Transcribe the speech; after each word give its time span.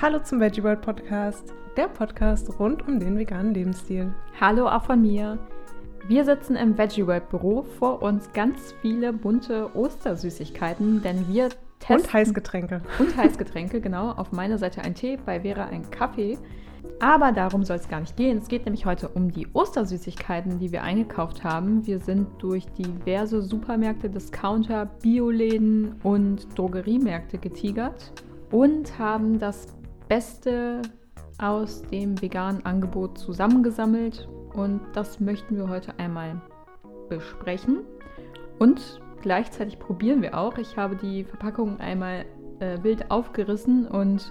Hallo 0.00 0.18
zum 0.24 0.40
Veggie 0.40 0.62
World 0.62 0.80
Podcast, 0.80 1.52
der 1.76 1.88
Podcast 1.88 2.58
rund 2.58 2.88
um 2.88 2.98
den 2.98 3.18
veganen 3.18 3.52
Lebensstil. 3.52 4.14
Hallo 4.40 4.66
auch 4.66 4.84
von 4.84 5.02
mir. 5.02 5.38
Wir 6.08 6.24
sitzen 6.24 6.56
im 6.56 6.78
Veggie 6.78 7.06
World 7.06 7.28
Büro, 7.28 7.64
vor 7.78 8.00
uns 8.02 8.32
ganz 8.32 8.74
viele 8.80 9.12
bunte 9.12 9.76
Ostersüßigkeiten, 9.76 11.02
denn 11.02 11.28
wir 11.28 11.50
testen... 11.80 11.96
Und 11.96 12.12
Heißgetränke. 12.14 12.80
Und 12.98 13.14
Heißgetränke, 13.14 13.80
genau. 13.82 14.12
Auf 14.12 14.32
meiner 14.32 14.56
Seite 14.56 14.80
ein 14.80 14.94
Tee, 14.94 15.18
bei 15.24 15.40
Vera 15.42 15.66
ein 15.66 15.90
Kaffee. 15.90 16.38
Aber 17.00 17.32
darum 17.32 17.64
soll 17.64 17.76
es 17.76 17.88
gar 17.88 18.00
nicht 18.00 18.16
gehen. 18.16 18.38
Es 18.38 18.48
geht 18.48 18.66
nämlich 18.66 18.84
heute 18.84 19.08
um 19.08 19.30
die 19.30 19.48
Ostersüßigkeiten, 19.54 20.58
die 20.58 20.70
wir 20.70 20.82
eingekauft 20.82 21.42
haben. 21.42 21.86
Wir 21.86 21.98
sind 21.98 22.28
durch 22.38 22.66
diverse 22.66 23.40
Supermärkte, 23.40 24.10
Discounter, 24.10 24.84
Bioläden 25.02 25.94
und 26.02 26.46
Drogeriemärkte 26.58 27.38
getigert 27.38 28.12
und 28.50 28.98
haben 28.98 29.38
das 29.38 29.68
Beste 30.08 30.82
aus 31.38 31.80
dem 31.90 32.20
veganen 32.20 32.66
Angebot 32.66 33.16
zusammengesammelt 33.16 34.28
und 34.52 34.82
das 34.92 35.20
möchten 35.20 35.56
wir 35.56 35.68
heute 35.68 35.98
einmal 35.98 36.42
besprechen 37.08 37.78
und 38.58 39.00
gleichzeitig 39.22 39.78
probieren 39.78 40.20
wir 40.20 40.36
auch. 40.36 40.58
Ich 40.58 40.76
habe 40.76 40.96
die 40.96 41.24
Verpackung 41.24 41.80
einmal 41.80 42.26
äh, 42.58 42.76
wild 42.82 43.10
aufgerissen 43.10 43.86
und 43.86 44.30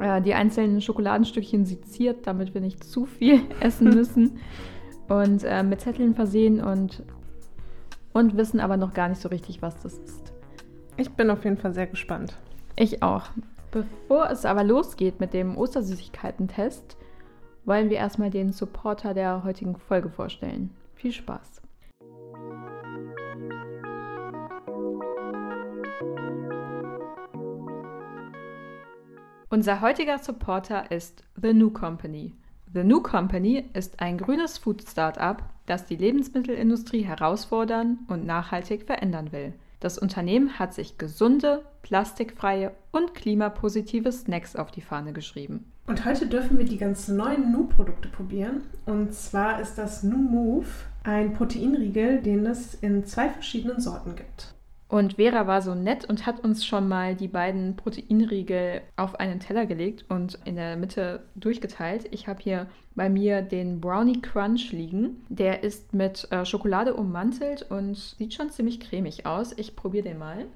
äh, 0.00 0.20
die 0.22 0.34
einzelnen 0.34 0.80
Schokoladenstückchen 0.80 1.64
seziert, 1.64 2.26
damit 2.26 2.54
wir 2.54 2.60
nicht 2.60 2.84
zu 2.84 3.06
viel 3.06 3.40
essen 3.60 3.90
müssen 3.90 4.38
und 5.08 5.44
äh, 5.44 5.62
mit 5.62 5.80
Zetteln 5.80 6.14
versehen 6.14 6.62
und, 6.62 7.02
und 8.12 8.36
wissen 8.36 8.60
aber 8.60 8.76
noch 8.76 8.94
gar 8.94 9.08
nicht 9.08 9.20
so 9.20 9.28
richtig, 9.28 9.62
was 9.62 9.78
das 9.80 9.98
ist. 9.98 10.32
Ich 10.96 11.10
bin 11.10 11.30
auf 11.30 11.44
jeden 11.44 11.56
Fall 11.56 11.74
sehr 11.74 11.86
gespannt. 11.86 12.38
Ich 12.76 13.02
auch. 13.02 13.24
Bevor 13.70 14.30
es 14.30 14.44
aber 14.44 14.62
losgeht 14.62 15.18
mit 15.18 15.34
dem 15.34 15.58
Ostersüßigkeiten-Test, 15.58 16.96
wollen 17.64 17.90
wir 17.90 17.96
erstmal 17.96 18.30
den 18.30 18.52
Supporter 18.52 19.14
der 19.14 19.42
heutigen 19.42 19.76
Folge 19.76 20.10
vorstellen. 20.10 20.70
Viel 20.94 21.12
Spaß! 21.12 21.60
Unser 29.54 29.80
heutiger 29.80 30.18
Supporter 30.18 30.90
ist 30.90 31.22
The 31.40 31.54
New 31.54 31.70
Company. 31.70 32.32
The 32.72 32.82
New 32.82 33.00
Company 33.00 33.64
ist 33.72 34.00
ein 34.00 34.18
grünes 34.18 34.58
Food-Startup, 34.58 35.44
das 35.66 35.86
die 35.86 35.94
Lebensmittelindustrie 35.94 37.02
herausfordern 37.02 38.00
und 38.08 38.26
nachhaltig 38.26 38.82
verändern 38.82 39.30
will. 39.30 39.52
Das 39.78 39.96
Unternehmen 39.96 40.58
hat 40.58 40.74
sich 40.74 40.98
gesunde, 40.98 41.64
plastikfreie 41.82 42.72
und 42.90 43.14
klimapositive 43.14 44.10
Snacks 44.10 44.56
auf 44.56 44.72
die 44.72 44.80
Fahne 44.80 45.12
geschrieben. 45.12 45.70
Und 45.86 46.04
heute 46.04 46.26
dürfen 46.26 46.58
wir 46.58 46.64
die 46.64 46.78
ganz 46.78 47.06
neuen 47.06 47.52
Nu-Produkte 47.52 48.08
probieren. 48.08 48.62
Und 48.86 49.14
zwar 49.14 49.60
ist 49.60 49.76
das 49.76 50.02
Nu 50.02 50.16
Move 50.16 50.66
ein 51.04 51.32
Proteinriegel, 51.32 52.22
den 52.22 52.44
es 52.46 52.74
in 52.74 53.04
zwei 53.04 53.28
verschiedenen 53.28 53.80
Sorten 53.80 54.16
gibt. 54.16 54.53
Und 54.88 55.14
Vera 55.14 55.46
war 55.46 55.62
so 55.62 55.74
nett 55.74 56.04
und 56.04 56.26
hat 56.26 56.40
uns 56.40 56.64
schon 56.64 56.88
mal 56.88 57.16
die 57.16 57.28
beiden 57.28 57.74
Proteinriegel 57.74 58.82
auf 58.96 59.18
einen 59.18 59.40
Teller 59.40 59.66
gelegt 59.66 60.04
und 60.08 60.38
in 60.44 60.56
der 60.56 60.76
Mitte 60.76 61.24
durchgeteilt. 61.34 62.06
Ich 62.10 62.28
habe 62.28 62.42
hier 62.42 62.66
bei 62.94 63.08
mir 63.08 63.42
den 63.42 63.80
Brownie 63.80 64.20
Crunch 64.20 64.72
liegen. 64.72 65.24
Der 65.28 65.64
ist 65.64 65.94
mit 65.94 66.30
äh, 66.30 66.44
Schokolade 66.44 66.94
ummantelt 66.94 67.62
und 67.70 67.96
sieht 67.96 68.34
schon 68.34 68.50
ziemlich 68.50 68.78
cremig 68.78 69.26
aus. 69.26 69.56
Ich 69.56 69.74
probiere 69.74 70.04
den 70.04 70.18
mal. 70.18 70.46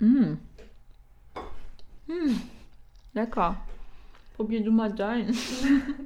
Mmh. 0.00 0.36
Mmh. 2.06 2.40
Lecker. 3.14 3.56
Probier 4.36 4.62
du 4.62 4.72
mal 4.72 4.92
deinen. 4.92 5.36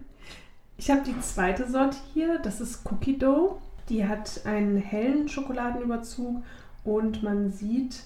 ich 0.77 0.91
habe 0.91 1.03
die 1.03 1.19
zweite 1.21 1.69
Sorte 1.69 1.97
hier. 2.13 2.39
Das 2.39 2.61
ist 2.61 2.85
Cookie 2.91 3.19
Dough. 3.19 3.61
Die 3.89 4.07
hat 4.07 4.47
einen 4.47 4.77
hellen 4.77 5.29
Schokoladenüberzug 5.29 6.43
und 6.85 7.23
man 7.23 7.51
sieht 7.51 8.03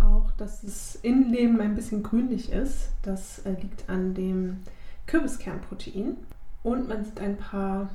auch, 0.00 0.30
dass 0.32 0.62
das 0.62 0.96
Innenleben 0.96 1.60
ein 1.60 1.74
bisschen 1.74 2.02
grünlich 2.02 2.50
ist. 2.52 2.90
Das 3.02 3.40
äh, 3.40 3.52
liegt 3.52 3.88
an 3.88 4.14
dem 4.14 4.58
Kürbiskernprotein. 5.06 6.16
Und 6.62 6.88
man 6.88 7.04
sieht 7.04 7.20
ein 7.20 7.36
paar 7.36 7.90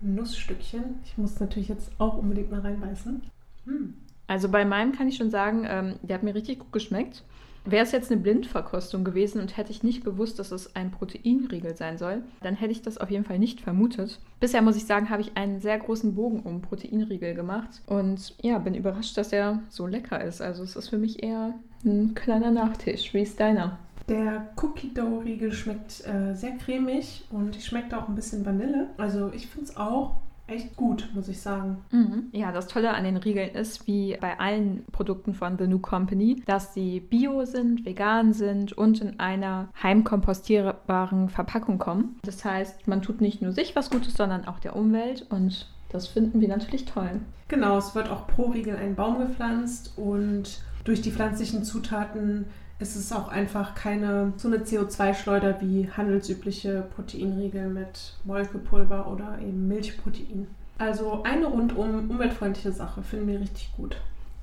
Nussstückchen. 0.00 1.00
Ich 1.04 1.18
muss 1.18 1.40
natürlich 1.40 1.68
jetzt 1.68 1.90
auch 1.98 2.18
unbedingt 2.18 2.50
mal 2.50 2.60
reinbeißen. 2.60 3.22
Hm. 3.64 3.94
Also 4.26 4.48
bei 4.48 4.64
meinem 4.64 4.92
kann 4.92 5.08
ich 5.08 5.16
schon 5.16 5.30
sagen, 5.30 5.64
ähm, 5.66 5.94
der 6.02 6.16
hat 6.16 6.22
mir 6.22 6.34
richtig 6.34 6.58
gut 6.58 6.72
geschmeckt. 6.72 7.24
Wäre 7.64 7.84
es 7.84 7.92
jetzt 7.92 8.10
eine 8.10 8.20
Blindverkostung 8.20 9.04
gewesen 9.04 9.40
und 9.40 9.56
hätte 9.56 9.72
ich 9.72 9.82
nicht 9.82 10.04
gewusst, 10.04 10.38
dass 10.38 10.52
es 10.52 10.74
ein 10.74 10.90
Proteinriegel 10.90 11.76
sein 11.76 11.98
soll, 11.98 12.22
dann 12.40 12.54
hätte 12.54 12.72
ich 12.72 12.82
das 12.82 12.98
auf 12.98 13.10
jeden 13.10 13.24
Fall 13.24 13.38
nicht 13.38 13.60
vermutet. 13.60 14.20
Bisher 14.40 14.62
muss 14.62 14.76
ich 14.76 14.86
sagen, 14.86 15.10
habe 15.10 15.22
ich 15.22 15.36
einen 15.36 15.60
sehr 15.60 15.78
großen 15.78 16.14
Bogen 16.14 16.40
um 16.40 16.62
Proteinriegel 16.62 17.34
gemacht 17.34 17.82
und 17.86 18.34
ja, 18.42 18.58
bin 18.58 18.74
überrascht, 18.74 19.16
dass 19.16 19.32
er 19.32 19.60
so 19.68 19.86
lecker 19.86 20.22
ist. 20.22 20.40
Also 20.40 20.62
es 20.62 20.76
ist 20.76 20.88
für 20.88 20.98
mich 20.98 21.22
eher 21.22 21.54
ein 21.84 22.14
kleiner 22.14 22.50
Nachtisch. 22.50 23.12
Wie 23.14 23.22
ist 23.22 23.38
deiner? 23.38 23.78
Der 24.08 24.48
Cookie 24.62 24.94
Dough 24.94 25.22
Riegel 25.22 25.52
schmeckt 25.52 26.02
äh, 26.06 26.34
sehr 26.34 26.52
cremig 26.52 27.24
und 27.30 27.56
ich 27.56 27.66
schmeckt 27.66 27.92
auch 27.92 28.08
ein 28.08 28.14
bisschen 28.14 28.46
Vanille. 28.46 28.88
Also 28.96 29.30
ich 29.34 29.46
finde 29.48 29.68
es 29.68 29.76
auch 29.76 30.16
echt 30.48 30.76
gut, 30.76 31.08
muss 31.14 31.28
ich 31.28 31.40
sagen. 31.40 31.78
Mhm. 31.90 32.28
Ja, 32.32 32.52
das 32.52 32.66
Tolle 32.66 32.94
an 32.94 33.04
den 33.04 33.16
Riegeln 33.16 33.50
ist, 33.54 33.86
wie 33.86 34.16
bei 34.20 34.38
allen 34.40 34.84
Produkten 34.92 35.34
von 35.34 35.58
The 35.58 35.66
New 35.66 35.78
Company, 35.78 36.42
dass 36.46 36.74
sie 36.74 37.00
bio 37.00 37.44
sind, 37.44 37.84
vegan 37.84 38.32
sind 38.32 38.72
und 38.72 39.00
in 39.00 39.20
einer 39.20 39.68
heimkompostierbaren 39.82 41.28
Verpackung 41.28 41.78
kommen. 41.78 42.18
Das 42.22 42.44
heißt, 42.44 42.88
man 42.88 43.02
tut 43.02 43.20
nicht 43.20 43.42
nur 43.42 43.52
sich 43.52 43.76
was 43.76 43.90
Gutes, 43.90 44.14
sondern 44.14 44.46
auch 44.46 44.58
der 44.58 44.74
Umwelt 44.74 45.26
und 45.30 45.68
das 45.90 46.06
finden 46.06 46.40
wir 46.40 46.48
natürlich 46.48 46.84
toll. 46.84 47.20
Genau, 47.48 47.78
es 47.78 47.94
wird 47.94 48.10
auch 48.10 48.26
pro 48.26 48.46
Riegel 48.46 48.76
ein 48.76 48.94
Baum 48.94 49.18
gepflanzt 49.18 49.94
und 49.96 50.60
durch 50.84 51.00
die 51.00 51.10
pflanzlichen 51.10 51.64
Zutaten 51.64 52.46
ist 52.80 52.94
es 52.94 53.12
auch 53.12 53.28
einfach 53.28 53.74
keine 53.74 54.32
so 54.36 54.48
eine 54.48 54.58
CO2-Schleuder 54.58 55.60
wie 55.60 55.90
handelsübliche 55.90 56.84
Proteinriegel 56.94 57.68
mit 57.68 58.14
Molkepulver 58.24 59.10
oder 59.10 59.38
eben 59.40 59.66
Milchprotein. 59.66 60.46
Also 60.78 61.24
eine 61.24 61.46
rundum 61.46 62.08
umweltfreundliche 62.08 62.70
Sache, 62.70 63.02
finden 63.02 63.26
wir 63.26 63.40
richtig 63.40 63.72
gut. 63.76 63.96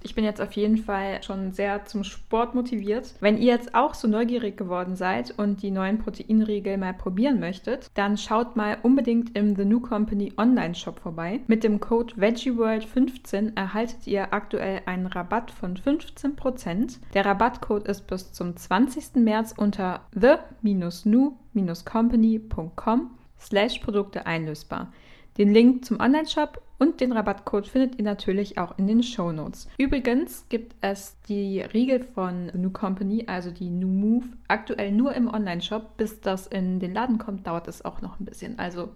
Ich 0.06 0.14
bin 0.14 0.24
jetzt 0.24 0.40
auf 0.40 0.52
jeden 0.52 0.78
Fall 0.78 1.24
schon 1.24 1.52
sehr 1.52 1.86
zum 1.86 2.04
Sport 2.04 2.54
motiviert. 2.54 3.16
Wenn 3.22 3.40
ihr 3.40 3.48
jetzt 3.48 3.74
auch 3.74 3.96
so 3.96 4.08
neugierig 4.08 4.56
geworden 4.56 4.96
seid 4.96 5.34
und 5.36 5.64
die 5.64 5.72
neuen 5.72 5.98
Proteinriegel 5.98 6.78
mal 6.78 6.94
probieren 6.94 7.40
möchtet, 7.40 7.90
dann 7.96 8.16
schaut 8.16 8.56
mal 8.56 8.78
unbedingt 8.84 9.36
im 9.36 9.56
The 9.56 9.66
New 9.66 9.80
Company 9.80 10.32
Online-Shop 10.38 11.00
vorbei. 11.00 11.40
Mit 11.48 11.64
dem 11.64 11.80
Code 11.80 12.14
VeggieWorld15 12.18 13.56
erhaltet 13.56 14.06
ihr 14.06 14.32
aktuell 14.32 14.82
einen 14.86 15.08
Rabatt 15.08 15.50
von 15.50 15.76
15%. 15.76 17.00
Der 17.16 17.26
Rabattcode 17.26 17.88
ist 17.88 18.06
bis 18.06 18.32
zum 18.32 18.56
20. 18.56 19.16
März 19.16 19.56
unter 19.58 20.02
the-new-company.com 20.14 23.10
slash 23.40 23.80
Produkte 23.80 24.28
einlösbar. 24.28 24.92
Den 25.38 25.54
Link 25.54 25.84
zum 25.84 26.00
Online-Shop 26.00 26.62
und 26.78 27.02
den 27.02 27.12
Rabattcode 27.12 27.68
findet 27.68 28.00
ihr 28.00 28.06
natürlich 28.06 28.58
auch 28.58 28.78
in 28.78 28.88
den 28.88 29.04
Show 29.04 29.34
Notes. 29.34 29.68
Übrigens 29.78 30.46
gibt 30.48 30.78
es 30.80 31.18
die 31.28 31.60
Riegel 31.60 32.02
von 32.02 32.46
New 32.54 32.70
Company, 32.70 33.26
also 33.28 33.52
die 33.52 33.70
New 33.70 33.90
Move, 33.90 34.28
aktuell 34.48 34.94
nur 34.94 35.14
im 35.14 35.28
Online-Shop. 35.28 35.98
Bis 35.98 36.22
das 36.22 36.48
in 36.48 36.80
den 36.80 36.94
Laden 36.94 37.18
kommt, 37.18 37.46
dauert 37.48 37.68
es 37.68 37.84
auch 37.84 38.02
noch 38.02 38.18
ein 38.18 38.24
bisschen. 38.24 38.58
Also 38.60 38.94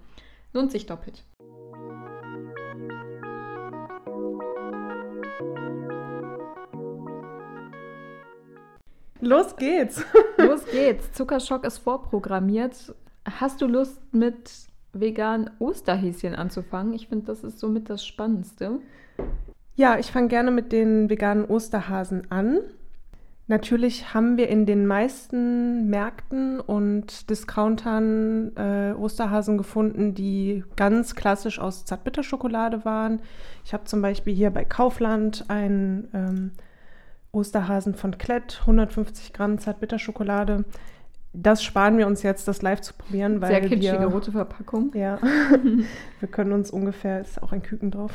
lohnt 0.53 0.71
sich 0.71 0.85
doppelt. 0.85 1.25
Los 9.19 9.57
geht's! 9.57 10.05
Los 10.37 10.65
geht's! 10.71 11.11
Zuckerschock 11.11 11.65
ist 11.65 11.79
vorprogrammiert. 11.79 12.95
Hast 13.25 13.59
du 13.59 13.67
Lust 13.67 14.01
mit 14.13 14.69
vegan 14.93 15.49
Osterhäschen 15.59 16.35
anzufangen. 16.35 16.93
Ich 16.93 17.07
finde, 17.07 17.25
das 17.25 17.43
ist 17.43 17.59
somit 17.59 17.89
das 17.89 18.05
Spannendste. 18.05 18.79
Ja, 19.75 19.97
ich 19.97 20.11
fange 20.11 20.27
gerne 20.27 20.51
mit 20.51 20.71
den 20.71 21.09
veganen 21.09 21.45
Osterhasen 21.45 22.29
an. 22.31 22.59
Natürlich 23.47 24.13
haben 24.13 24.37
wir 24.37 24.47
in 24.47 24.67
den 24.67 24.85
meisten 24.85 25.89
Märkten 25.89 26.59
und 26.59 27.31
Discountern 27.31 28.55
äh, 28.55 28.93
Osterhasen 28.93 29.57
gefunden, 29.57 30.13
die 30.13 30.63
ganz 30.75 31.15
klassisch 31.15 31.57
aus 31.57 31.83
Zartbitterschokolade 31.83 32.85
waren. 32.85 33.21
Ich 33.65 33.73
habe 33.73 33.85
zum 33.85 34.03
Beispiel 34.03 34.35
hier 34.35 34.51
bei 34.51 34.65
Kaufland 34.65 35.45
einen 35.47 36.09
ähm, 36.13 36.51
Osterhasen 37.31 37.95
von 37.95 38.19
Klett, 38.19 38.59
150 38.61 39.33
Gramm 39.33 39.57
Zartbitterschokolade. 39.57 40.65
Das 41.33 41.63
sparen 41.63 41.97
wir 41.97 42.07
uns 42.07 42.23
jetzt, 42.23 42.47
das 42.47 42.61
live 42.61 42.81
zu 42.81 42.93
probieren, 42.93 43.39
weil 43.41 43.49
Sehr 43.49 43.61
kitschige 43.61 43.99
wir, 43.99 44.07
rote 44.07 44.31
Verpackung. 44.31 44.91
Ja, 44.95 45.19
wir 46.19 46.29
können 46.29 46.51
uns 46.51 46.71
ungefähr, 46.71 47.21
ist 47.21 47.41
auch 47.43 47.51
ein 47.51 47.61
Küken 47.61 47.91
drauf. 47.91 48.13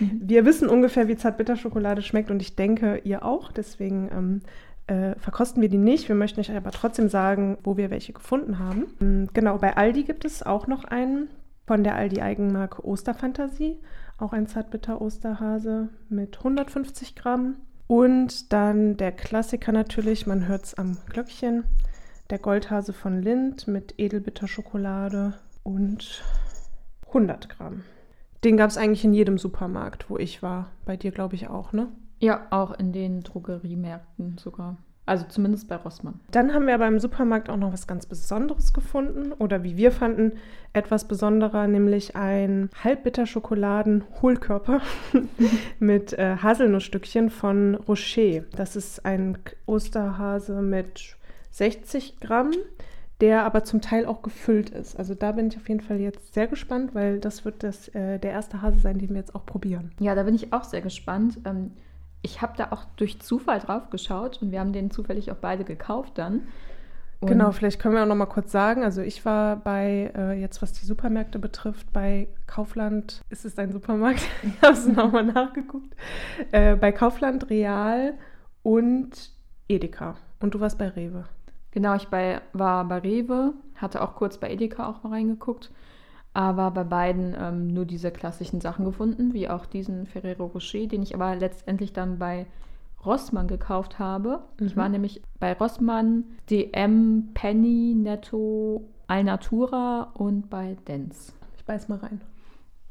Mhm. 0.00 0.20
Wir 0.22 0.44
wissen 0.46 0.68
ungefähr, 0.68 1.08
wie 1.08 1.16
Zartbitterschokolade 1.16 2.02
schmeckt 2.02 2.30
und 2.30 2.40
ich 2.40 2.56
denke, 2.56 3.00
ihr 3.04 3.24
auch. 3.24 3.52
Deswegen 3.52 4.08
ähm, 4.10 4.40
äh, 4.86 5.14
verkosten 5.18 5.60
wir 5.60 5.68
die 5.68 5.78
nicht. 5.78 6.08
Wir 6.08 6.14
möchten 6.14 6.40
euch 6.40 6.50
aber 6.50 6.70
trotzdem 6.70 7.08
sagen, 7.08 7.58
wo 7.62 7.76
wir 7.76 7.90
welche 7.90 8.12
gefunden 8.12 8.58
haben. 8.58 8.86
Ähm, 9.00 9.28
genau, 9.34 9.58
bei 9.58 9.76
Aldi 9.76 10.04
gibt 10.04 10.24
es 10.24 10.42
auch 10.42 10.66
noch 10.66 10.84
einen 10.84 11.28
von 11.66 11.84
der 11.84 11.96
Aldi-Eigenmarke 11.96 12.84
Osterfantasie. 12.84 13.78
Auch 14.18 14.32
ein 14.32 14.46
Zartbitter-Osterhase 14.46 15.90
mit 16.08 16.38
150 16.38 17.16
Gramm. 17.16 17.56
Und 17.86 18.52
dann 18.52 18.96
der 18.96 19.12
Klassiker 19.12 19.72
natürlich, 19.72 20.26
man 20.26 20.48
hört 20.48 20.64
es 20.64 20.74
am 20.74 20.96
Glöckchen, 21.08 21.64
der 22.30 22.38
Goldhase 22.38 22.92
von 22.92 23.22
Lind 23.22 23.68
mit 23.68 23.94
Edelbitterschokolade 23.98 25.34
und 25.62 26.22
100 27.08 27.48
Gramm. 27.48 27.84
Den 28.44 28.56
gab 28.56 28.70
es 28.70 28.78
eigentlich 28.78 29.04
in 29.04 29.14
jedem 29.14 29.38
Supermarkt, 29.38 30.10
wo 30.10 30.18
ich 30.18 30.42
war. 30.42 30.70
Bei 30.84 30.96
dir, 30.96 31.10
glaube 31.10 31.34
ich, 31.34 31.48
auch, 31.48 31.72
ne? 31.72 31.88
Ja, 32.18 32.46
auch 32.50 32.72
in 32.78 32.92
den 32.92 33.22
Drogeriemärkten 33.22 34.38
sogar. 34.38 34.76
Also 35.06 35.24
zumindest 35.28 35.68
bei 35.68 35.76
Rossmann. 35.76 36.18
Dann 36.32 36.52
haben 36.52 36.66
wir 36.66 36.74
aber 36.74 36.88
im 36.88 36.98
Supermarkt 36.98 37.48
auch 37.48 37.56
noch 37.56 37.72
was 37.72 37.86
ganz 37.86 38.06
Besonderes 38.06 38.72
gefunden 38.72 39.32
oder 39.32 39.62
wie 39.62 39.76
wir 39.76 39.92
fanden, 39.92 40.32
etwas 40.72 41.06
besonderer, 41.06 41.68
nämlich 41.68 42.16
ein 42.16 42.70
Halbbitter-Schokoladen-Hohlkörper 42.82 44.80
mit 45.78 46.12
äh, 46.14 46.38
Haselnussstückchen 46.38 47.30
von 47.30 47.76
Rocher. 47.76 48.42
Das 48.56 48.74
ist 48.74 49.06
ein 49.06 49.38
Osterhase 49.66 50.60
mit 50.60 51.16
60 51.56 52.20
Gramm, 52.20 52.52
der 53.20 53.44
aber 53.44 53.64
zum 53.64 53.80
Teil 53.80 54.04
auch 54.04 54.20
gefüllt 54.22 54.70
ist. 54.70 54.96
Also 54.98 55.14
da 55.14 55.32
bin 55.32 55.48
ich 55.48 55.56
auf 55.56 55.68
jeden 55.68 55.80
Fall 55.80 55.98
jetzt 55.98 56.34
sehr 56.34 56.48
gespannt, 56.48 56.94
weil 56.94 57.18
das 57.18 57.44
wird 57.44 57.62
das, 57.62 57.88
äh, 57.88 58.18
der 58.18 58.32
erste 58.32 58.60
Hase 58.60 58.78
sein, 58.78 58.98
den 58.98 59.10
wir 59.10 59.16
jetzt 59.16 59.34
auch 59.34 59.46
probieren. 59.46 59.92
Ja, 59.98 60.14
da 60.14 60.24
bin 60.24 60.34
ich 60.34 60.52
auch 60.52 60.64
sehr 60.64 60.82
gespannt. 60.82 61.38
Ähm, 61.46 61.72
ich 62.20 62.42
habe 62.42 62.54
da 62.56 62.72
auch 62.72 62.84
durch 62.96 63.20
Zufall 63.20 63.60
drauf 63.60 63.88
geschaut 63.88 64.42
und 64.42 64.50
wir 64.50 64.60
haben 64.60 64.72
den 64.72 64.90
zufällig 64.90 65.30
auch 65.30 65.36
beide 65.36 65.64
gekauft 65.64 66.18
dann. 66.18 66.48
Und 67.20 67.28
genau, 67.28 67.50
vielleicht 67.52 67.80
können 67.80 67.94
wir 67.94 68.02
auch 68.02 68.06
noch 68.06 68.14
mal 68.14 68.26
kurz 68.26 68.52
sagen. 68.52 68.84
Also 68.84 69.00
ich 69.00 69.24
war 69.24 69.56
bei, 69.56 70.12
äh, 70.14 70.38
jetzt 70.38 70.60
was 70.60 70.74
die 70.74 70.84
Supermärkte 70.84 71.38
betrifft, 71.38 71.90
bei 71.94 72.28
Kaufland, 72.46 73.22
ist 73.30 73.46
es 73.46 73.56
ein 73.56 73.72
Supermarkt? 73.72 74.20
ich 74.42 74.60
habe 74.60 74.74
es 74.74 74.86
nochmal 74.86 75.24
nachgeguckt. 75.24 75.96
Äh, 76.52 76.76
bei 76.76 76.92
Kaufland, 76.92 77.48
Real 77.48 78.12
und 78.62 79.30
Edeka. 79.68 80.16
Und 80.40 80.54
du 80.54 80.60
warst 80.60 80.76
bei 80.76 80.88
Rewe. 80.88 81.24
Genau, 81.76 81.94
ich 81.94 82.08
bei, 82.08 82.40
war 82.54 82.86
bei 82.88 82.96
Rewe, 82.96 83.52
hatte 83.74 84.00
auch 84.00 84.14
kurz 84.14 84.38
bei 84.38 84.50
Edeka 84.50 84.88
auch 84.88 85.02
mal 85.02 85.10
reingeguckt, 85.10 85.70
aber 86.32 86.70
bei 86.70 86.84
beiden 86.84 87.36
ähm, 87.38 87.66
nur 87.66 87.84
diese 87.84 88.10
klassischen 88.10 88.62
Sachen 88.62 88.86
gefunden, 88.86 89.34
wie 89.34 89.50
auch 89.50 89.66
diesen 89.66 90.06
Ferrero 90.06 90.46
Rocher, 90.46 90.86
den 90.86 91.02
ich 91.02 91.14
aber 91.14 91.36
letztendlich 91.36 91.92
dann 91.92 92.18
bei 92.18 92.46
Rossmann 93.04 93.46
gekauft 93.46 93.98
habe. 93.98 94.42
Ich 94.58 94.74
Mhm. 94.74 94.80
war 94.80 94.88
nämlich 94.88 95.20
bei 95.38 95.52
Rossmann, 95.52 96.24
DM, 96.48 97.32
Penny, 97.34 97.94
Netto, 97.94 98.88
Alnatura 99.06 100.12
und 100.14 100.48
bei 100.48 100.78
Dents. 100.88 101.34
Ich 101.58 101.64
beiß 101.66 101.90
mal 101.90 101.98
rein. 101.98 102.22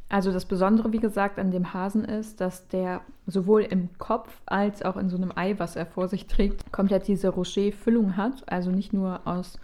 Also 0.07 0.31
das 0.31 0.46
Besondere, 0.46 0.92
wie 0.94 1.00
gesagt, 1.00 1.40
an 1.40 1.50
dem 1.52 1.74
Hasen 1.74 2.06
ist, 2.06 2.40
dass 2.40 2.68
der 2.68 3.02
sowohl 3.25 3.63
im 3.63 3.90
Kopf 3.98 4.30
als 4.46 4.84
auch 4.84 4.98
in 4.98 5.10
so 5.10 5.18
einem 5.18 5.31
Ei, 5.36 5.56
was 5.57 5.75
er 5.75 5.86
vor 5.88 6.07
sich 6.07 6.28
trägt, 6.28 6.72
komplett 6.72 7.07
diese 7.07 7.30
Rocher-Füllung 7.30 8.16
hat. 8.16 8.44
Also 8.48 8.69
nicht 8.69 8.94
nur 8.94 9.22
aus 9.25 9.57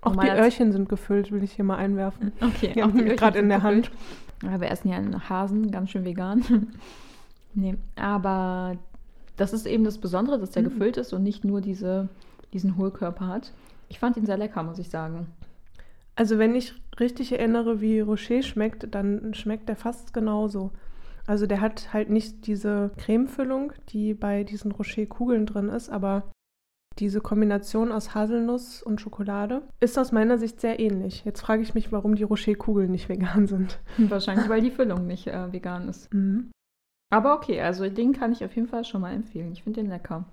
Auch 0.00 0.16
die 0.16 0.28
Öhrchen 0.28 0.72
sind 0.72 0.88
gefüllt, 0.88 1.30
will 1.30 1.42
ich 1.42 1.52
hier 1.52 1.64
mal 1.64 1.76
einwerfen. 1.76 2.32
Okay, 2.40 2.72
Die 2.74 2.82
auch 2.82 2.88
haben 2.88 2.98
die 2.98 3.04
gerade 3.04 3.38
in 3.38 3.48
der 3.50 3.62
Hand. 3.62 3.90
Ja, 4.42 4.60
wir 4.60 4.70
essen 4.70 4.88
ja 4.88 4.96
einen 4.96 5.28
Hasen, 5.28 5.70
ganz 5.70 5.90
schön 5.90 6.04
vegan. 6.06 6.42
nee, 7.54 7.76
aber 7.94 8.76
das 9.36 9.52
ist 9.52 9.66
eben 9.66 9.84
das 9.84 9.98
Besondere, 9.98 10.38
dass 10.38 10.50
der 10.52 10.62
Mhm. 10.62 10.68
gefüllt 10.70 10.96
ist 10.96 11.12
und 11.12 11.22
nicht 11.22 11.44
nur 11.44 11.60
diese, 11.60 12.08
diesen 12.54 12.76
Hohlkörper 12.78 13.26
hat. 13.26 13.52
Ich 13.88 13.98
fand 13.98 14.16
ihn 14.16 14.24
sehr 14.26 14.38
lecker, 14.38 14.62
muss 14.62 14.78
ich 14.78 14.88
sagen. 14.88 15.26
Also 16.14 16.38
wenn 16.38 16.54
ich 16.54 16.74
richtig 17.00 17.32
erinnere, 17.32 17.80
wie 17.80 18.00
Rocher 18.00 18.42
schmeckt, 18.42 18.94
dann 18.94 19.34
schmeckt 19.34 19.68
der 19.68 19.76
fast 19.76 20.12
genauso. 20.12 20.70
Also 21.26 21.46
der 21.46 21.60
hat 21.60 21.92
halt 21.92 22.10
nicht 22.10 22.46
diese 22.46 22.90
Cremefüllung, 22.98 23.72
die 23.90 24.12
bei 24.12 24.44
diesen 24.44 24.72
Rocher-Kugeln 24.72 25.46
drin 25.46 25.68
ist, 25.68 25.88
aber 25.88 26.30
diese 26.98 27.20
Kombination 27.20 27.90
aus 27.90 28.14
Haselnuss 28.14 28.82
und 28.82 29.00
Schokolade 29.00 29.62
ist 29.80 29.98
aus 29.98 30.12
meiner 30.12 30.36
Sicht 30.36 30.60
sehr 30.60 30.78
ähnlich. 30.78 31.24
Jetzt 31.24 31.40
frage 31.40 31.62
ich 31.62 31.74
mich, 31.74 31.90
warum 31.92 32.16
die 32.16 32.24
Rocher-Kugeln 32.24 32.90
nicht 32.90 33.08
vegan 33.08 33.46
sind. 33.46 33.78
Wahrscheinlich, 33.96 34.48
weil 34.48 34.60
die 34.60 34.70
Füllung 34.70 35.06
nicht 35.06 35.26
äh, 35.28 35.52
vegan 35.52 35.88
ist. 35.88 36.12
Mhm. 36.12 36.50
Aber 37.10 37.34
okay, 37.34 37.60
also 37.60 37.88
den 37.88 38.12
kann 38.12 38.32
ich 38.32 38.44
auf 38.44 38.54
jeden 38.54 38.68
Fall 38.68 38.84
schon 38.84 39.00
mal 39.00 39.12
empfehlen. 39.14 39.52
Ich 39.52 39.62
finde 39.62 39.80
den 39.80 39.90
lecker. 39.90 40.24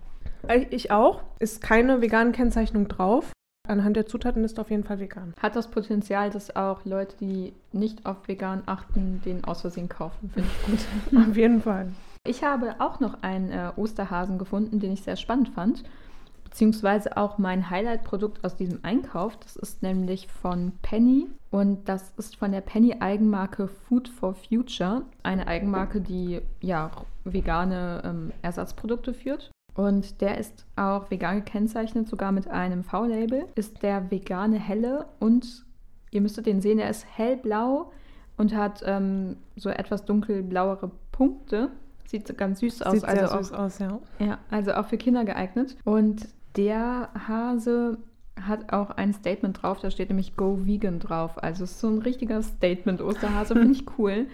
Äh, 0.48 0.66
Ich 0.70 0.92
auch. 0.92 1.22
Ist 1.40 1.62
keine 1.62 2.02
vegane 2.02 2.32
Kennzeichnung 2.32 2.88
drauf. 2.88 3.32
Anhand 3.70 3.96
der 3.96 4.08
Zutaten 4.08 4.44
ist 4.44 4.60
auf 4.60 4.72
jeden 4.72 4.84
Fall 4.84 5.00
vegan. 5.00 5.34
Hat 5.40 5.56
das 5.56 5.70
Potenzial, 5.70 6.32
dass 6.32 6.56
auch 6.56 6.86
Leute, 6.86 7.16
die 7.18 7.54
nicht 7.72 8.06
auf 8.06 8.28
vegan 8.28 8.64
achten, 8.66 9.22
den 9.24 9.44
aus 9.44 9.62
Versehen 9.62 9.88
kaufen. 9.88 10.32
Finde 10.34 10.50
ich 10.50 10.66
gut. 10.66 11.20
Auf 11.30 11.38
jeden 11.38 11.62
Fall. 11.62 11.92
Ich 12.26 12.44
habe 12.44 12.76
auch 12.80 13.00
noch 13.00 13.22
einen 13.22 13.52
äh, 13.52 13.72
Osterhasen 13.76 14.40
gefunden, 14.40 14.80
den 14.80 14.92
ich 14.92 15.04
sehr 15.04 15.16
spannend 15.16 15.50
fand. 15.50 15.84
Beziehungsweise 16.44 17.16
auch 17.16 17.38
mein 17.38 17.70
Highlight-Produkt 17.70 18.44
aus 18.44 18.56
diesem 18.56 18.84
Einkauf. 18.84 19.38
Das 19.38 19.56
ist 19.56 19.84
nämlich 19.84 20.28
von 20.28 20.72
Penny 20.82 21.28
und 21.52 21.88
das 21.88 22.12
ist 22.18 22.38
von 22.38 22.52
der 22.52 22.62
Penny-Eigenmarke 22.62 23.68
Food 23.68 24.10
for 24.10 24.34
Future. 24.34 25.04
Eine 25.22 25.46
Eigenmarke, 25.46 26.02
die 26.02 26.42
ja 26.60 26.90
vegane 27.24 28.02
ähm, 28.04 28.32
Ersatzprodukte 28.42 29.14
führt. 29.14 29.52
Und 29.80 30.20
der 30.20 30.38
ist 30.38 30.66
auch 30.76 31.10
vegan 31.10 31.38
gekennzeichnet, 31.38 32.10
sogar 32.10 32.34
mit 32.34 32.50
einem 32.50 32.84
V-Label. 32.84 33.46
Ist 33.56 33.82
der 33.82 34.12
vegane 34.12 34.60
helle 34.60 35.06
und 35.22 35.66
ihr 36.12 36.20
müsstet 36.20 36.48
den 36.48 36.60
sehen, 36.60 36.80
der 36.80 36.90
ist 36.90 37.06
hellblau 37.10 37.90
und 38.36 38.54
hat 38.54 38.84
ähm, 38.86 39.38
so 39.56 39.70
etwas 39.70 40.04
dunkelblauere 40.04 40.92
Punkte. 41.14 41.70
Sieht 42.06 42.38
ganz 42.38 42.60
süß 42.60 42.82
aus. 42.82 42.92
Sieht 42.92 43.06
also 43.06 43.26
sehr 43.26 43.32
auch, 43.34 43.38
süß 43.38 43.54
aus, 43.54 43.80
ja. 43.80 44.00
Ja, 44.20 44.40
also 44.52 44.74
auch 44.74 44.86
für 44.86 44.98
Kinder 44.98 45.24
geeignet. 45.24 45.78
Und 45.86 46.28
der 46.58 47.08
Hase 47.30 48.00
hat 48.36 48.74
auch 48.74 48.90
ein 48.90 49.14
Statement 49.14 49.64
drauf, 49.64 49.80
da 49.80 49.92
steht 49.92 50.10
nämlich 50.10 50.36
Go 50.36 50.60
Vegan 50.66 51.00
drauf. 51.00 51.42
Also 51.42 51.64
es 51.64 51.72
ist 51.72 51.80
so 51.80 51.88
ein 51.88 52.00
richtiger 52.00 52.44
Statement-Osterhase, 52.44 53.54
finde 53.54 53.72
ich 53.72 53.86
cool. 53.98 54.28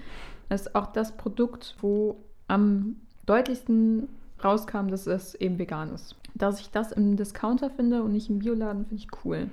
Das 0.49 0.61
ist 0.61 0.75
auch 0.75 0.87
das 0.87 1.15
Produkt, 1.15 1.75
wo 1.81 2.23
am 2.47 2.95
deutlichsten 3.27 4.07
rauskam, 4.45 4.87
dass 4.87 5.07
es 5.07 5.35
eben 5.35 5.57
vegan 5.57 5.93
ist. 5.93 6.15
Dass 6.35 6.59
ich 6.59 6.69
das 6.69 6.91
im 6.91 7.17
Discounter 7.17 7.69
finde 7.69 8.03
und 8.03 8.13
nicht 8.13 8.29
im 8.29 8.39
Bioladen, 8.39 8.85
finde 8.85 9.03
ich 9.03 9.07
cool. 9.25 9.49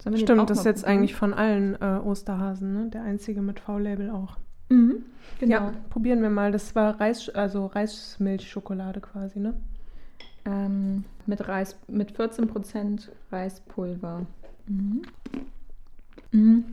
Stimmt, 0.00 0.48
das 0.48 0.60
ist 0.60 0.64
jetzt 0.64 0.82
probieren? 0.82 0.98
eigentlich 0.98 1.14
von 1.14 1.34
allen 1.34 1.74
äh, 1.80 2.00
Osterhasen, 2.02 2.72
ne? 2.72 2.90
Der 2.90 3.02
einzige 3.02 3.42
mit 3.42 3.60
V-Label 3.60 4.10
auch. 4.10 4.38
Mhm, 4.70 5.04
genau. 5.38 5.52
Ja, 5.52 5.72
probieren 5.90 6.22
wir 6.22 6.30
mal. 6.30 6.52
Das 6.52 6.74
war 6.74 6.98
Reis, 6.98 7.28
also 7.28 7.66
Reismilchschokolade 7.66 9.00
quasi, 9.00 9.40
ne? 9.40 9.54
Ähm, 10.46 11.04
mit 11.26 11.46
Reis, 11.46 11.76
mit 11.86 12.12
14% 12.12 13.10
Reispulver. 13.30 14.26
Mhm. 14.66 15.02
Mhm. 16.32 16.64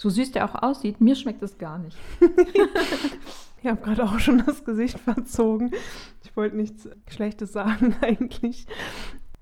So 0.00 0.08
süß 0.08 0.32
der 0.32 0.46
auch 0.46 0.62
aussieht, 0.62 1.02
mir 1.02 1.14
schmeckt 1.14 1.42
es 1.42 1.58
gar 1.58 1.76
nicht. 1.78 1.98
Ich 3.62 3.68
habe 3.68 3.82
gerade 3.82 4.04
auch 4.04 4.18
schon 4.18 4.42
das 4.46 4.64
Gesicht 4.64 4.98
verzogen. 4.98 5.70
Ich 6.24 6.34
wollte 6.34 6.56
nichts 6.56 6.88
Schlechtes 7.10 7.52
sagen 7.52 7.94
eigentlich. 8.00 8.66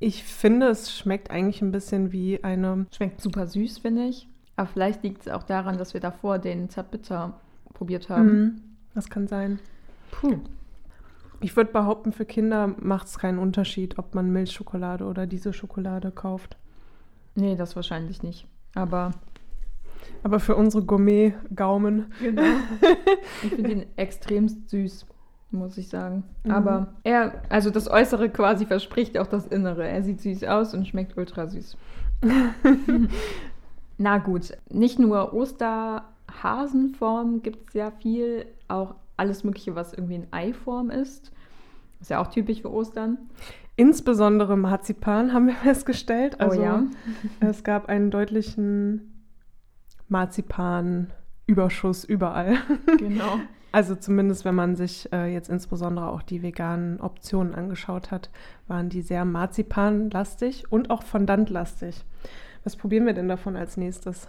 Ich 0.01 0.25
finde, 0.25 0.67
es 0.67 0.93
schmeckt 0.93 1.31
eigentlich 1.31 1.63
ein 1.63 1.71
bisschen 1.71 2.11
wie 2.11 2.43
eine. 2.43 2.87
Schmeckt 2.93 3.21
super 3.21 3.47
süß, 3.47 3.79
finde 3.79 4.07
ich. 4.07 4.27
Aber 4.57 4.67
vielleicht 4.67 5.05
liegt 5.05 5.21
es 5.21 5.29
auch 5.29 5.45
daran, 5.45 5.79
dass 5.79 5.95
wir 5.95 6.01
davor 6.01 6.41
den 6.41 6.69
Zartbitter 6.69 7.39
probiert 7.75 8.09
haben. 8.09 8.27
Mhm, 8.27 8.63
das 8.93 9.09
kann 9.09 9.29
sein. 9.29 9.61
Puh. 10.11 10.41
Ich 11.41 11.55
würde 11.55 11.71
behaupten, 11.71 12.11
für 12.11 12.25
Kinder 12.25 12.75
macht 12.81 13.07
es 13.07 13.19
keinen 13.19 13.39
Unterschied, 13.39 14.01
ob 14.01 14.17
man 14.17 14.33
Milchschokolade 14.33 15.05
oder 15.05 15.29
diese 15.29 15.53
Schokolade 15.53 16.11
kauft. 16.11 16.57
Nee, 17.37 17.55
das 17.55 17.77
wahrscheinlich 17.77 18.25
nicht. 18.25 18.49
Aber 18.75 19.13
Aber 20.23 20.41
für 20.41 20.57
unsere 20.57 20.85
Gourmet-Gaumen. 20.85 22.13
genau. 22.21 22.43
ich 23.43 23.55
finde 23.55 23.71
ihn 23.71 23.87
extrem 23.97 24.49
süß, 24.49 25.07
muss 25.51 25.79
ich 25.79 25.89
sagen. 25.89 26.25
Mhm. 26.45 26.51
Aber 26.51 26.95
er, 27.05 27.43
also 27.49 27.71
das 27.71 27.91
Äußere 27.91 28.31
quasi 28.31 28.67
verspricht 28.67 29.19
auch 29.19 29.27
das 29.27 29.47
Innere. 29.47 29.87
Er 29.87 30.03
sieht 30.03 30.21
süß 30.21 30.45
aus 30.45 30.75
und 30.75 30.87
schmeckt 30.87 31.17
ultra 31.17 31.47
süß. 31.47 31.77
Na 33.99 34.19
gut, 34.19 34.57
nicht 34.71 34.99
nur 34.99 35.35
Osterhasenform 35.35 37.43
gibt 37.43 37.67
es 37.67 37.73
sehr 37.73 37.93
viel, 37.93 38.47
auch 38.69 38.95
alles 39.17 39.45
Mögliche, 39.45 39.75
was 39.75 39.93
irgendwie 39.93 40.17
in 40.17 40.27
Eiform 40.31 40.91
ist. 40.91 41.33
Ist 42.01 42.11
ja 42.11 42.21
auch 42.21 42.29
typisch 42.29 42.63
für 42.63 42.73
Ostern. 42.73 43.19
Insbesondere 43.77 44.57
Marzipan 44.57 45.33
haben 45.33 45.47
wir 45.47 45.55
festgestellt. 45.55 46.41
Also 46.41 46.61
oh 46.61 46.63
ja. 46.63 46.85
es 47.41 47.65
gab 47.65 47.89
einen 47.89 48.11
deutlichen 48.11 49.18
Marzipan-Überschuss 50.09 52.05
überall. 52.05 52.57
Genau. 52.99 53.39
Also 53.71 53.95
zumindest, 53.95 54.47
wenn 54.47 54.55
man 54.55 54.77
sich 54.77 55.13
äh, 55.13 55.33
jetzt 55.33 55.51
insbesondere 55.51 56.09
auch 56.09 56.23
die 56.23 56.43
veganen 56.43 57.01
Optionen 57.01 57.55
angeschaut 57.55 58.11
hat, 58.11 58.31
waren 58.67 58.89
die 58.89 59.03
sehr 59.03 59.27
marzipanlastig 59.27 60.73
und 60.73 60.89
auch 60.89 61.03
fondantlastig. 61.03 62.03
Was 62.65 62.77
probieren 62.77 63.05
wir 63.05 63.13
denn 63.13 63.29
davon 63.29 63.57
als 63.57 63.77
nächstes? 63.77 64.27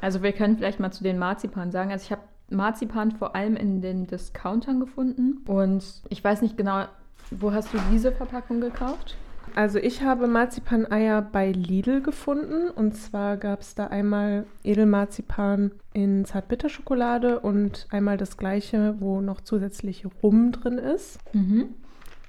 Also 0.00 0.22
wir 0.22 0.32
können 0.32 0.58
vielleicht 0.58 0.80
mal 0.80 0.92
zu 0.92 1.02
den 1.02 1.18
Marzipan 1.18 1.70
sagen. 1.72 1.90
Also 1.90 2.04
ich 2.04 2.12
habe 2.12 2.22
Marzipan 2.50 3.12
vor 3.12 3.34
allem 3.34 3.56
in 3.56 3.80
den 3.80 4.06
Discountern 4.06 4.80
gefunden 4.80 5.38
und 5.46 6.02
ich 6.08 6.22
weiß 6.22 6.42
nicht 6.42 6.56
genau, 6.56 6.84
wo 7.30 7.52
hast 7.52 7.72
du 7.72 7.78
diese 7.90 8.12
Verpackung 8.12 8.60
gekauft? 8.60 9.16
Also 9.54 9.78
ich 9.78 10.02
habe 10.02 10.26
Marzipaneier 10.26 11.22
bei 11.22 11.52
Lidl 11.52 12.00
gefunden 12.00 12.70
und 12.70 12.94
zwar 12.94 13.36
gab 13.36 13.60
es 13.60 13.74
da 13.74 13.88
einmal 13.88 14.46
Edelmarzipan 14.64 15.72
in 15.92 16.24
Zartbitterschokolade 16.24 17.40
und 17.40 17.86
einmal 17.90 18.16
das 18.16 18.36
gleiche, 18.36 18.96
wo 19.00 19.20
noch 19.20 19.40
zusätzlich 19.40 20.06
Rum 20.22 20.52
drin 20.52 20.78
ist. 20.78 21.18
Mhm. 21.34 21.74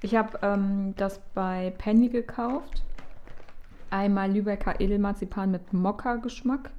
Ich 0.02 0.16
habe 0.16 0.40
ähm, 0.42 0.94
das 0.98 1.20
bei 1.34 1.74
Penny 1.78 2.10
gekauft. 2.10 2.84
Einmal 3.90 4.32
Lübecker 4.32 4.80
Edelmarzipan 4.80 5.52
mit 5.52 5.74
Mokka-Geschmack 5.74 6.70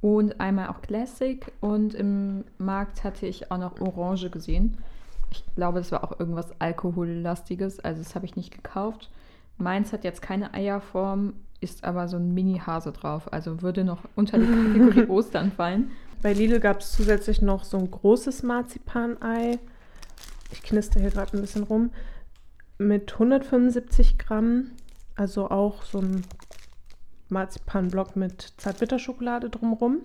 und 0.00 0.40
einmal 0.40 0.68
auch 0.68 0.82
Classic 0.82 1.50
und 1.60 1.94
im 1.94 2.44
Markt 2.58 3.04
hatte 3.04 3.26
ich 3.26 3.50
auch 3.50 3.58
noch 3.58 3.80
Orange 3.80 4.30
gesehen. 4.30 4.78
Ich 5.30 5.44
glaube, 5.54 5.78
das 5.78 5.92
war 5.92 6.04
auch 6.04 6.18
irgendwas 6.18 6.52
Alkohollastiges, 6.60 7.80
also 7.80 8.02
das 8.02 8.14
habe 8.14 8.26
ich 8.26 8.36
nicht 8.36 8.50
gekauft. 8.50 9.10
Meins 9.56 9.92
hat 9.92 10.04
jetzt 10.04 10.22
keine 10.22 10.52
Eierform, 10.54 11.34
ist 11.60 11.84
aber 11.84 12.08
so 12.08 12.16
ein 12.16 12.34
Mini-Hase 12.34 12.92
drauf. 12.92 13.32
Also 13.32 13.62
würde 13.62 13.84
noch 13.84 14.02
unter 14.14 14.38
die 14.38 14.46
Kategorie 14.46 15.06
Ostern 15.08 15.52
fallen. 15.52 15.90
Bei 16.22 16.32
Lidl 16.32 16.60
gab 16.60 16.80
es 16.80 16.92
zusätzlich 16.92 17.42
noch 17.42 17.64
so 17.64 17.78
ein 17.78 17.90
großes 17.90 18.42
Marzipanei. 18.42 19.58
Ich 20.50 20.62
knister 20.62 21.00
hier 21.00 21.10
gerade 21.10 21.36
ein 21.36 21.40
bisschen 21.40 21.64
rum. 21.64 21.90
Mit 22.78 23.12
175 23.12 24.18
Gramm. 24.18 24.70
Also 25.16 25.50
auch 25.50 25.82
so 25.82 25.98
ein 25.98 26.24
Marzipanblock 27.28 28.16
mit 28.16 28.54
Zartbitterschokolade 28.56 29.50
drumherum. 29.50 30.00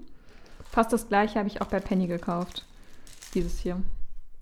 Fast 0.70 0.94
das 0.94 1.08
gleiche 1.08 1.39
habe 1.39 1.48
ich 1.48 1.62
auch 1.62 1.68
bei 1.68 1.79
Penny 1.79 2.08
gekauft. 2.08 2.65
Dieses 3.34 3.60
hier. 3.60 3.82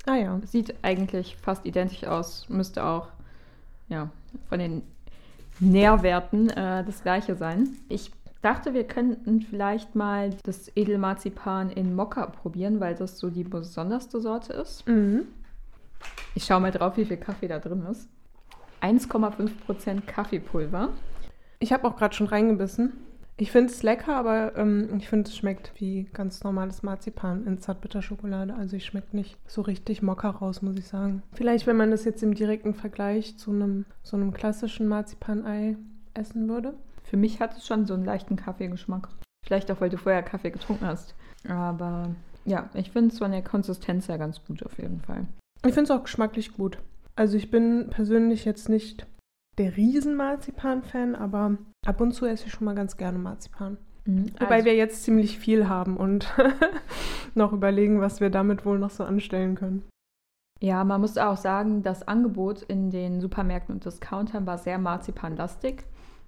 Ah 0.05 0.15
ja. 0.15 0.41
Sieht 0.45 0.75
eigentlich 0.81 1.37
fast 1.37 1.65
identisch 1.65 2.03
aus. 2.03 2.49
Müsste 2.49 2.83
auch 2.83 3.09
ja, 3.89 4.09
von 4.49 4.59
den 4.59 4.83
Nährwerten 5.59 6.49
äh, 6.49 6.83
das 6.83 7.01
gleiche 7.03 7.35
sein. 7.35 7.69
Ich 7.89 8.11
dachte, 8.41 8.73
wir 8.73 8.85
könnten 8.85 9.41
vielleicht 9.41 9.95
mal 9.95 10.31
das 10.43 10.71
Edelmarzipan 10.75 11.69
in 11.71 11.95
Mokka 11.95 12.27
probieren, 12.27 12.79
weil 12.79 12.95
das 12.95 13.19
so 13.19 13.29
die 13.29 13.43
besonderste 13.43 14.21
Sorte 14.21 14.53
ist. 14.53 14.87
Mhm. 14.87 15.23
Ich 16.35 16.45
schaue 16.45 16.61
mal 16.61 16.71
drauf, 16.71 16.97
wie 16.97 17.05
viel 17.05 17.17
Kaffee 17.17 17.47
da 17.47 17.59
drin 17.59 17.83
ist. 17.89 18.07
1,5% 18.81 20.01
Kaffeepulver. 20.01 20.89
Ich 21.59 21.73
habe 21.73 21.87
auch 21.87 21.97
gerade 21.97 22.15
schon 22.15 22.27
reingebissen. 22.27 22.93
Ich 23.39 23.51
finde 23.51 23.71
es 23.71 23.83
lecker, 23.83 24.15
aber 24.15 24.55
ähm, 24.55 24.89
ich 24.97 25.07
finde, 25.07 25.29
es 25.29 25.37
schmeckt 25.37 25.71
wie 25.75 26.05
ganz 26.11 26.43
normales 26.43 26.81
Marzipan 26.81 27.45
in 27.45 27.59
Zartbitterschokolade. 27.59 28.55
Also 28.55 28.75
ich 28.75 28.85
schmeckt 28.85 29.13
nicht 29.13 29.37
so 29.45 29.61
richtig 29.61 30.01
Mokka 30.01 30.31
raus, 30.31 30.63
muss 30.63 30.75
ich 30.75 30.87
sagen. 30.87 31.21
Vielleicht, 31.33 31.67
wenn 31.67 31.77
man 31.77 31.91
das 31.91 32.03
jetzt 32.03 32.23
im 32.23 32.33
direkten 32.33 32.73
Vergleich 32.73 33.37
zu 33.37 33.51
einem 33.51 33.85
so 34.01 34.17
einem 34.17 34.33
klassischen 34.33 34.87
Marzipanei 34.87 35.77
essen 36.15 36.49
würde. 36.49 36.73
Für 37.03 37.17
mich 37.17 37.39
hat 37.39 37.55
es 37.55 37.67
schon 37.67 37.85
so 37.85 37.93
einen 37.93 38.05
leichten 38.05 38.37
Kaffeegeschmack. 38.37 39.09
Vielleicht 39.45 39.71
auch, 39.71 39.79
weil 39.81 39.91
du 39.91 39.97
vorher 39.97 40.23
Kaffee 40.23 40.49
getrunken 40.49 40.87
hast. 40.87 41.13
Aber 41.47 42.09
ja, 42.43 42.69
ich 42.73 42.89
finde 42.89 43.13
es 43.13 43.19
von 43.19 43.31
der 43.31 43.43
Konsistenz 43.43 44.07
her 44.07 44.17
ganz 44.17 44.43
gut 44.43 44.65
auf 44.65 44.79
jeden 44.79 44.99
Fall. 45.01 45.27
Ich 45.65 45.73
finde 45.73 45.83
es 45.83 45.91
auch 45.91 46.03
geschmacklich 46.03 46.53
gut. 46.53 46.79
Also 47.15 47.37
ich 47.37 47.51
bin 47.51 47.89
persönlich 47.91 48.45
jetzt 48.45 48.67
nicht 48.67 49.05
der 49.57 49.75
Riesen-Marzipan-Fan, 49.75 51.15
aber 51.15 51.57
ab 51.85 52.01
und 52.01 52.11
zu 52.13 52.25
esse 52.25 52.47
ich 52.47 52.51
schon 52.51 52.65
mal 52.65 52.75
ganz 52.75 52.97
gerne 52.97 53.17
Marzipan. 53.17 53.77
Mhm, 54.05 54.31
Wobei 54.39 54.55
also- 54.55 54.65
wir 54.65 54.75
jetzt 54.75 55.03
ziemlich 55.03 55.39
viel 55.39 55.67
haben 55.67 55.97
und 55.97 56.33
noch 57.35 57.53
überlegen, 57.53 58.01
was 58.01 58.21
wir 58.21 58.29
damit 58.29 58.65
wohl 58.65 58.79
noch 58.79 58.91
so 58.91 59.03
anstellen 59.03 59.55
können. 59.55 59.83
Ja, 60.59 60.83
man 60.83 61.01
muss 61.01 61.17
auch 61.19 61.37
sagen, 61.37 61.83
das 61.83 62.07
Angebot 62.07 62.63
in 62.63 62.89
den 62.89 63.21
Supermärkten 63.21 63.75
und 63.75 63.85
Discountern 63.85 64.47
war 64.47 64.57
sehr 64.57 64.79
marzipanlastig 64.79 65.83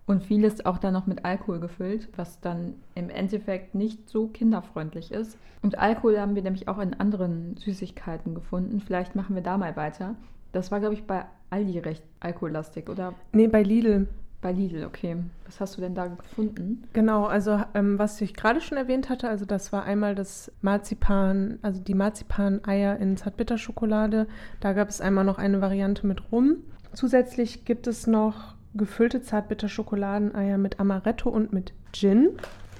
und 0.05 0.23
vieles 0.23 0.65
auch 0.65 0.77
dann 0.77 0.93
noch 0.93 1.07
mit 1.07 1.25
Alkohol 1.25 1.59
gefüllt, 1.59 2.09
was 2.15 2.39
dann 2.39 2.75
im 2.93 3.09
Endeffekt 3.09 3.73
nicht 3.73 4.07
so 4.07 4.27
kinderfreundlich 4.27 5.11
ist. 5.11 5.37
Und 5.63 5.79
Alkohol 5.79 6.19
haben 6.19 6.35
wir 6.35 6.43
nämlich 6.43 6.67
auch 6.67 6.77
in 6.77 6.93
anderen 6.93 7.57
Süßigkeiten 7.57 8.35
gefunden. 8.35 8.81
Vielleicht 8.81 9.15
machen 9.15 9.35
wir 9.35 9.43
da 9.43 9.57
mal 9.57 9.75
weiter. 9.75 10.15
Das 10.51 10.71
war, 10.71 10.79
glaube 10.79 10.95
ich, 10.95 11.03
bei 11.05 11.25
Aldi 11.49 11.79
recht 11.79 12.03
alkohollastig 12.19 12.89
oder 12.89 13.13
Nee, 13.33 13.47
bei 13.47 13.63
Lidl. 13.63 14.07
bei 14.41 14.51
Lidl, 14.51 14.85
okay. 14.85 15.17
Was 15.45 15.59
hast 15.59 15.77
du 15.77 15.81
denn 15.81 15.95
da 15.95 16.07
gefunden? 16.07 16.83
Genau, 16.93 17.25
also 17.25 17.59
ähm, 17.73 17.99
was 17.99 18.21
ich 18.21 18.33
gerade 18.33 18.61
schon 18.61 18.77
erwähnt 18.77 19.09
hatte, 19.09 19.27
also 19.27 19.45
das 19.45 19.73
war 19.73 19.83
einmal 19.83 20.15
das 20.15 20.51
Marzipan, 20.61 21.59
also 21.61 21.81
die 21.81 21.93
Marzipan-Eier 21.93 22.97
in 22.97 23.17
Zartbitterschokolade. 23.17 24.27
Da 24.59 24.73
gab 24.73 24.89
es 24.89 25.01
einmal 25.01 25.25
noch 25.25 25.37
eine 25.39 25.61
Variante 25.61 26.07
mit 26.07 26.31
Rum. 26.31 26.57
Zusätzlich 26.93 27.65
gibt 27.65 27.85
es 27.87 28.07
noch 28.07 28.55
gefüllte 28.75 29.21
Zartbitterschokoladeneier 29.21 30.57
mit 30.57 30.79
Amaretto 30.79 31.29
und 31.29 31.51
mit 31.53 31.73
Gin. 31.91 32.29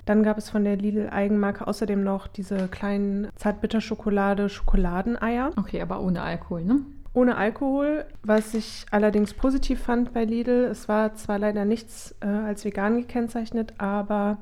Dann 0.05 0.23
gab 0.23 0.37
es 0.37 0.49
von 0.49 0.63
der 0.63 0.77
Lidl-Eigenmarke 0.77 1.67
außerdem 1.67 2.03
noch 2.03 2.27
diese 2.27 2.67
kleinen 2.67 3.27
Zartbitterschokolade-Schokoladeneier. 3.35 5.51
Okay, 5.57 5.81
aber 5.81 6.01
ohne 6.01 6.21
Alkohol, 6.21 6.63
ne? 6.63 6.81
Ohne 7.13 7.37
Alkohol, 7.37 8.05
was 8.23 8.53
ich 8.53 8.85
allerdings 8.91 9.33
positiv 9.33 9.81
fand 9.81 10.13
bei 10.13 10.25
Lidl. 10.25 10.65
Es 10.71 10.87
war 10.87 11.15
zwar 11.15 11.39
leider 11.39 11.65
nichts 11.65 12.15
äh, 12.21 12.27
als 12.27 12.63
vegan 12.65 12.97
gekennzeichnet, 12.97 13.73
aber 13.79 14.37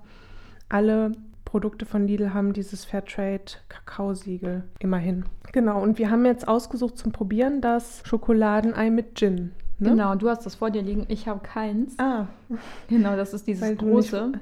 alle 0.69 1.13
Produkte 1.45 1.85
von 1.85 2.05
Lidl 2.07 2.33
haben 2.33 2.51
dieses 2.51 2.83
Fairtrade-Kakaosiegel 2.85 4.63
immerhin. 4.79 5.25
Genau, 5.53 5.81
und 5.81 5.97
wir 5.97 6.11
haben 6.11 6.25
jetzt 6.25 6.47
ausgesucht 6.47 6.97
zum 6.97 7.13
Probieren 7.13 7.61
das 7.61 8.01
Schokoladenei 8.05 8.89
mit 8.89 9.15
Gin. 9.17 9.51
Ne? 9.79 9.89
Genau, 9.91 10.15
du 10.15 10.29
hast 10.29 10.45
das 10.45 10.55
vor 10.55 10.71
dir 10.71 10.81
liegen. 10.81 11.05
Ich 11.07 11.27
habe 11.27 11.39
keins. 11.41 11.97
Ah, 11.99 12.27
Genau, 12.89 13.15
das 13.15 13.33
ist 13.33 13.47
dieses 13.47 13.77
große. 13.77 14.33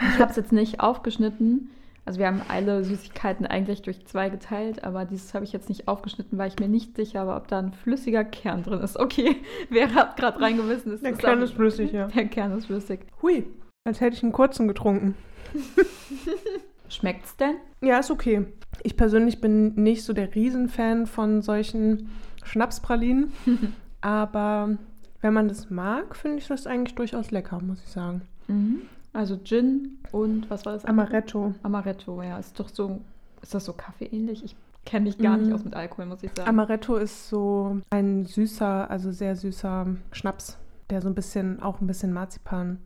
Ich 0.00 0.18
habe 0.20 0.30
es 0.30 0.36
jetzt 0.36 0.52
nicht 0.52 0.80
aufgeschnitten. 0.80 1.70
Also 2.06 2.18
wir 2.18 2.26
haben 2.26 2.42
alle 2.48 2.84
Süßigkeiten 2.84 3.46
eigentlich 3.46 3.80
durch 3.80 4.04
zwei 4.06 4.28
geteilt, 4.28 4.84
aber 4.84 5.06
dieses 5.06 5.32
habe 5.32 5.44
ich 5.44 5.52
jetzt 5.52 5.70
nicht 5.70 5.88
aufgeschnitten, 5.88 6.36
weil 6.36 6.48
ich 6.48 6.58
mir 6.58 6.68
nicht 6.68 6.96
sicher 6.96 7.26
war, 7.26 7.38
ob 7.38 7.48
da 7.48 7.58
ein 7.58 7.72
flüssiger 7.72 8.24
Kern 8.24 8.62
drin 8.62 8.80
ist. 8.80 8.98
Okay, 8.98 9.36
wer 9.70 9.94
hat 9.94 10.16
gerade 10.16 10.40
reingewissen? 10.40 10.92
Ist 10.92 11.04
der 11.04 11.14
Kern 11.14 11.40
ist 11.40 11.54
flüssig, 11.54 11.92
ja. 11.92 12.08
Der 12.08 12.26
Kern 12.28 12.52
ist 12.52 12.66
flüssig. 12.66 13.00
Hui, 13.22 13.46
als 13.84 14.00
hätte 14.00 14.16
ich 14.16 14.22
einen 14.22 14.32
kurzen 14.32 14.68
getrunken. 14.68 15.14
Schmeckt's 16.88 17.36
denn? 17.36 17.56
Ja, 17.80 17.98
ist 17.98 18.10
okay. 18.10 18.46
Ich 18.82 18.96
persönlich 18.96 19.40
bin 19.40 19.74
nicht 19.74 20.04
so 20.04 20.12
der 20.12 20.34
Riesenfan 20.34 21.06
von 21.06 21.40
solchen 21.40 22.10
Schnapspralinen, 22.44 23.32
aber 24.02 24.76
wenn 25.22 25.32
man 25.32 25.48
das 25.48 25.70
mag, 25.70 26.16
finde 26.16 26.38
ich 26.38 26.48
das 26.48 26.66
eigentlich 26.66 26.94
durchaus 26.94 27.30
lecker, 27.30 27.60
muss 27.62 27.82
ich 27.82 27.90
sagen. 27.90 28.22
Mhm. 28.46 28.82
Also 29.14 29.38
Gin 29.42 29.98
und 30.12 30.50
was 30.50 30.66
war 30.66 30.74
das? 30.74 30.84
Amaretto. 30.84 31.54
Amaretto, 31.62 32.22
ja. 32.22 32.38
Ist 32.38 32.58
doch 32.60 32.68
so, 32.68 33.00
ist 33.42 33.54
das 33.54 33.64
so 33.64 33.72
kaffeeähnlich? 33.72 34.44
Ich 34.44 34.56
kenne 34.84 35.06
mich 35.06 35.16
gar 35.18 35.36
nicht 35.38 35.48
Mhm. 35.48 35.54
aus 35.54 35.64
mit 35.64 35.74
Alkohol, 35.74 36.06
muss 36.06 36.22
ich 36.22 36.30
sagen. 36.36 36.48
Amaretto 36.48 36.96
ist 36.96 37.28
so 37.30 37.78
ein 37.90 38.26
süßer, 38.26 38.90
also 38.90 39.10
sehr 39.12 39.34
süßer 39.36 39.86
Schnaps, 40.12 40.58
der 40.90 41.00
so 41.00 41.08
ein 41.08 41.14
bisschen, 41.14 41.62
auch 41.62 41.80
ein 41.80 41.86
bisschen 41.86 42.12
Marzipan, 42.12 42.78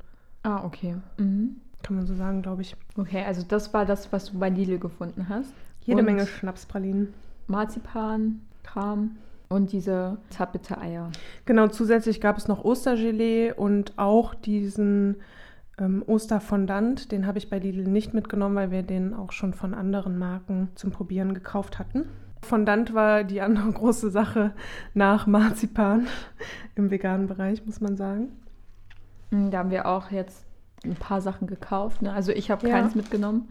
ah, 0.45 0.63
okay. 0.65 0.97
Mhm. 1.17 1.57
kann 1.83 1.97
man 1.97 2.07
so 2.07 2.15
sagen, 2.15 2.43
glaube 2.43 2.63
ich. 2.63 2.77
Okay, 2.97 3.25
also 3.25 3.43
das 3.47 3.73
war 3.75 3.85
das, 3.87 4.13
was 4.13 4.27
du 4.31 4.39
bei 4.39 4.49
Lidl 4.51 4.79
gefunden 4.79 5.29
hast. 5.29 5.53
Jede 5.85 6.01
Und 6.01 6.05
Menge 6.07 6.27
Schnapspralinen. 6.27 7.15
Marzipan, 7.47 8.43
Kram 8.63 9.17
und 9.49 9.73
diese 9.73 10.19
Zartbitter-Eier. 10.31 11.11
Genau, 11.47 11.69
zusätzlich 11.69 12.21
gab 12.21 12.37
es 12.37 12.47
noch 12.49 12.63
Ostergelee 12.65 13.53
und 13.53 13.95
auch 13.97 14.35
diesen 14.35 15.17
ähm, 15.79 16.03
Osterfondant. 16.07 17.13
Den 17.13 17.27
habe 17.27 17.39
ich 17.39 17.51
bei 17.51 17.59
Lidl 17.59 17.85
nicht 17.89 18.15
mitgenommen, 18.15 18.57
weil 18.57 18.71
wir 18.71 18.83
den 18.83 19.15
auch 19.15 19.33
schon 19.33 19.55
von 19.55 19.75
anderen 19.75 20.19
Marken 20.19 20.69
zum 20.75 20.91
Probieren 20.91 21.35
gekauft 21.35 21.79
hatten. 21.79 22.05
Fondant 22.43 22.95
war 22.95 23.25
die 23.25 23.41
andere 23.41 23.71
große 23.73 24.11
Sache 24.11 24.53
nach 24.95 25.27
Marzipan 25.27 26.07
im 26.77 26.91
veganen 26.91 27.27
Bereich, 27.27 27.65
muss 27.67 27.81
man 27.81 27.97
sagen. 27.97 28.29
Mm, 29.31 29.51
Da 29.51 29.59
haben 29.59 29.71
wir 29.71 29.87
auch 29.87 30.11
jetzt 30.11 30.45
ein 30.85 30.95
paar 30.95 31.21
Sachen 31.21 31.49
gekauft. 31.49 32.03
Ne? 32.03 32.13
Also 32.13 32.31
ich 32.33 32.51
habe 32.51 32.69
Ja. 32.69 32.75
keins 32.79 32.95
mitgenommen. 32.95 33.49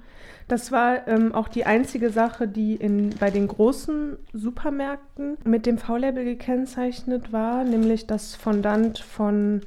Das 0.47 0.71
war 0.71 1.05
ähm, 1.09 1.35
auch 1.35 1.49
die 1.49 1.65
einzige 1.65 2.09
Sache, 2.09 2.47
die 2.47 2.75
in, 2.75 3.09
bei 3.19 3.29
den 3.31 3.47
großen 3.49 4.15
Supermärkten 4.31 5.37
mit 5.43 5.65
dem 5.65 5.77
V-Label 5.77 6.23
gekennzeichnet 6.23 7.33
war, 7.33 7.65
nämlich 7.65 8.07
das 8.07 8.33
Fondant 8.35 8.99
von 8.99 9.59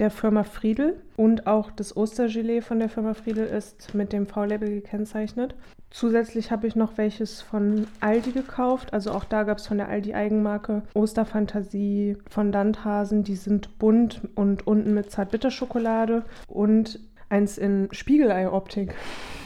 der 0.00 0.10
Firma 0.10 0.42
Friedel 0.44 0.96
und 1.16 1.46
auch 1.46 1.70
das 1.70 1.96
Ostergelee 1.96 2.62
von 2.62 2.78
der 2.78 2.88
Firma 2.88 3.14
Friedel 3.14 3.46
ist 3.46 3.94
mit 3.94 4.12
dem 4.12 4.26
V-Label 4.26 4.68
gekennzeichnet. 4.68 5.54
Zusätzlich 5.90 6.50
habe 6.50 6.66
ich 6.66 6.76
noch 6.76 6.96
welches 6.98 7.42
von 7.42 7.86
Aldi 8.00 8.32
gekauft. 8.32 8.92
Also 8.92 9.10
auch 9.12 9.24
da 9.24 9.42
gab 9.42 9.58
es 9.58 9.66
von 9.66 9.76
der 9.78 9.88
Aldi 9.88 10.14
Eigenmarke 10.14 10.82
Osterfantasie 10.94 12.16
Fondanthasen. 12.30 13.24
Die 13.24 13.36
sind 13.36 13.78
bunt 13.78 14.22
und 14.36 14.66
unten 14.66 14.94
mit 14.94 15.10
Zartbitterschokolade 15.10 16.24
und 16.48 16.98
eins 17.28 17.58
in 17.58 17.88
Spiegelei-Optik. 17.92 18.94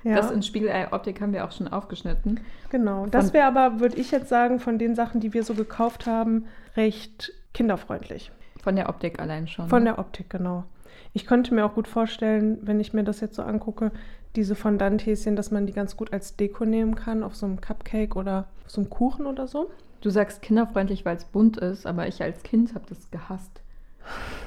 Ja. 0.04 0.14
Das 0.14 0.30
in 0.30 0.44
Spiegelei-Optik 0.44 1.20
haben 1.20 1.32
wir 1.32 1.44
auch 1.44 1.50
schon 1.50 1.66
aufgeschnitten. 1.66 2.38
Genau, 2.70 3.06
das 3.06 3.26
Von- 3.26 3.34
wäre 3.34 3.46
aber, 3.46 3.80
würde 3.80 3.96
ich 3.96 4.12
jetzt 4.12 4.28
sagen, 4.28 4.60
von 4.60 4.78
den 4.78 4.94
Sachen, 4.94 5.20
die 5.20 5.34
wir 5.34 5.42
so 5.42 5.54
gekauft 5.54 6.06
haben, 6.06 6.46
recht 6.76 7.32
kinderfreundlich. 7.52 8.30
Von 8.62 8.76
der 8.76 8.88
Optik 8.88 9.20
allein 9.20 9.48
schon. 9.48 9.68
Von 9.68 9.84
ne? 9.84 9.90
der 9.90 9.98
Optik, 9.98 10.30
genau. 10.30 10.64
Ich 11.12 11.26
könnte 11.26 11.54
mir 11.54 11.64
auch 11.64 11.74
gut 11.74 11.88
vorstellen, 11.88 12.58
wenn 12.62 12.80
ich 12.80 12.92
mir 12.92 13.04
das 13.04 13.20
jetzt 13.20 13.36
so 13.36 13.42
angucke, 13.42 13.92
diese 14.36 14.54
Fondant-Häschen, 14.54 15.36
dass 15.36 15.50
man 15.50 15.66
die 15.66 15.72
ganz 15.72 15.96
gut 15.96 16.12
als 16.12 16.36
Deko 16.36 16.64
nehmen 16.64 16.94
kann, 16.94 17.22
auf 17.22 17.34
so 17.34 17.46
einem 17.46 17.60
Cupcake 17.60 18.16
oder 18.16 18.46
auf 18.64 18.70
so 18.70 18.80
einem 18.80 18.90
Kuchen 18.90 19.26
oder 19.26 19.48
so. 19.48 19.70
Du 20.00 20.10
sagst 20.10 20.42
kinderfreundlich, 20.42 21.04
weil 21.04 21.16
es 21.16 21.24
bunt 21.24 21.56
ist, 21.56 21.86
aber 21.86 22.06
ich 22.06 22.22
als 22.22 22.42
Kind 22.42 22.74
habe 22.74 22.84
das 22.88 23.10
gehasst. 23.10 23.62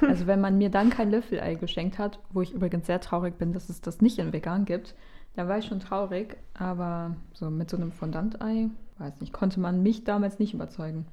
Also 0.00 0.26
wenn 0.26 0.40
man 0.40 0.58
mir 0.58 0.70
dann 0.70 0.90
kein 0.90 1.12
Löffelei 1.12 1.54
geschenkt 1.54 1.96
hat, 1.98 2.18
wo 2.32 2.40
ich 2.42 2.52
übrigens 2.52 2.86
sehr 2.86 3.00
traurig 3.00 3.38
bin, 3.38 3.52
dass 3.52 3.68
es 3.68 3.80
das 3.80 4.00
nicht 4.00 4.18
in 4.18 4.32
vegan 4.32 4.64
gibt, 4.64 4.96
da 5.36 5.46
war 5.46 5.58
ich 5.58 5.66
schon 5.66 5.78
traurig. 5.78 6.36
Aber 6.54 7.14
so 7.32 7.50
mit 7.50 7.70
so 7.70 7.76
einem 7.76 7.92
Fondantei, 7.92 8.68
weiß 8.98 9.20
nicht, 9.20 9.32
konnte 9.32 9.60
man 9.60 9.82
mich 9.82 10.02
damals 10.02 10.40
nicht 10.40 10.54
überzeugen. 10.54 11.06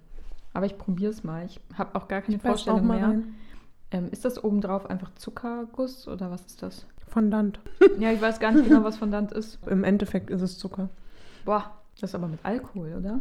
Aber 0.53 0.65
ich 0.65 0.77
probiere 0.77 1.11
es 1.11 1.23
mal. 1.23 1.45
Ich 1.45 1.59
habe 1.77 1.95
auch 1.95 2.07
gar 2.07 2.21
keine 2.21 2.37
Ich 2.37 2.41
Vorstellung 2.41 2.87
mehr. 2.87 3.21
Ähm, 3.91 4.09
ist 4.11 4.25
das 4.25 4.43
obendrauf 4.43 4.89
einfach 4.89 5.13
Zuckerguss 5.15 6.07
oder 6.07 6.29
was 6.31 6.45
ist 6.45 6.61
das? 6.61 6.85
Fondant. 7.07 7.59
Ja, 7.99 8.11
ich 8.11 8.21
weiß 8.21 8.39
gar 8.39 8.51
nicht 8.51 8.67
genau, 8.67 8.83
was 8.83 8.97
Fondant 8.97 9.31
ist. 9.31 9.59
Im 9.67 9.83
Endeffekt 9.83 10.29
ist 10.29 10.41
es 10.41 10.57
Zucker. 10.57 10.89
Boah, 11.45 11.71
das 11.99 12.11
ist 12.11 12.15
aber 12.15 12.27
mit 12.27 12.39
Alkohol, 12.43 12.95
oder? 12.97 13.19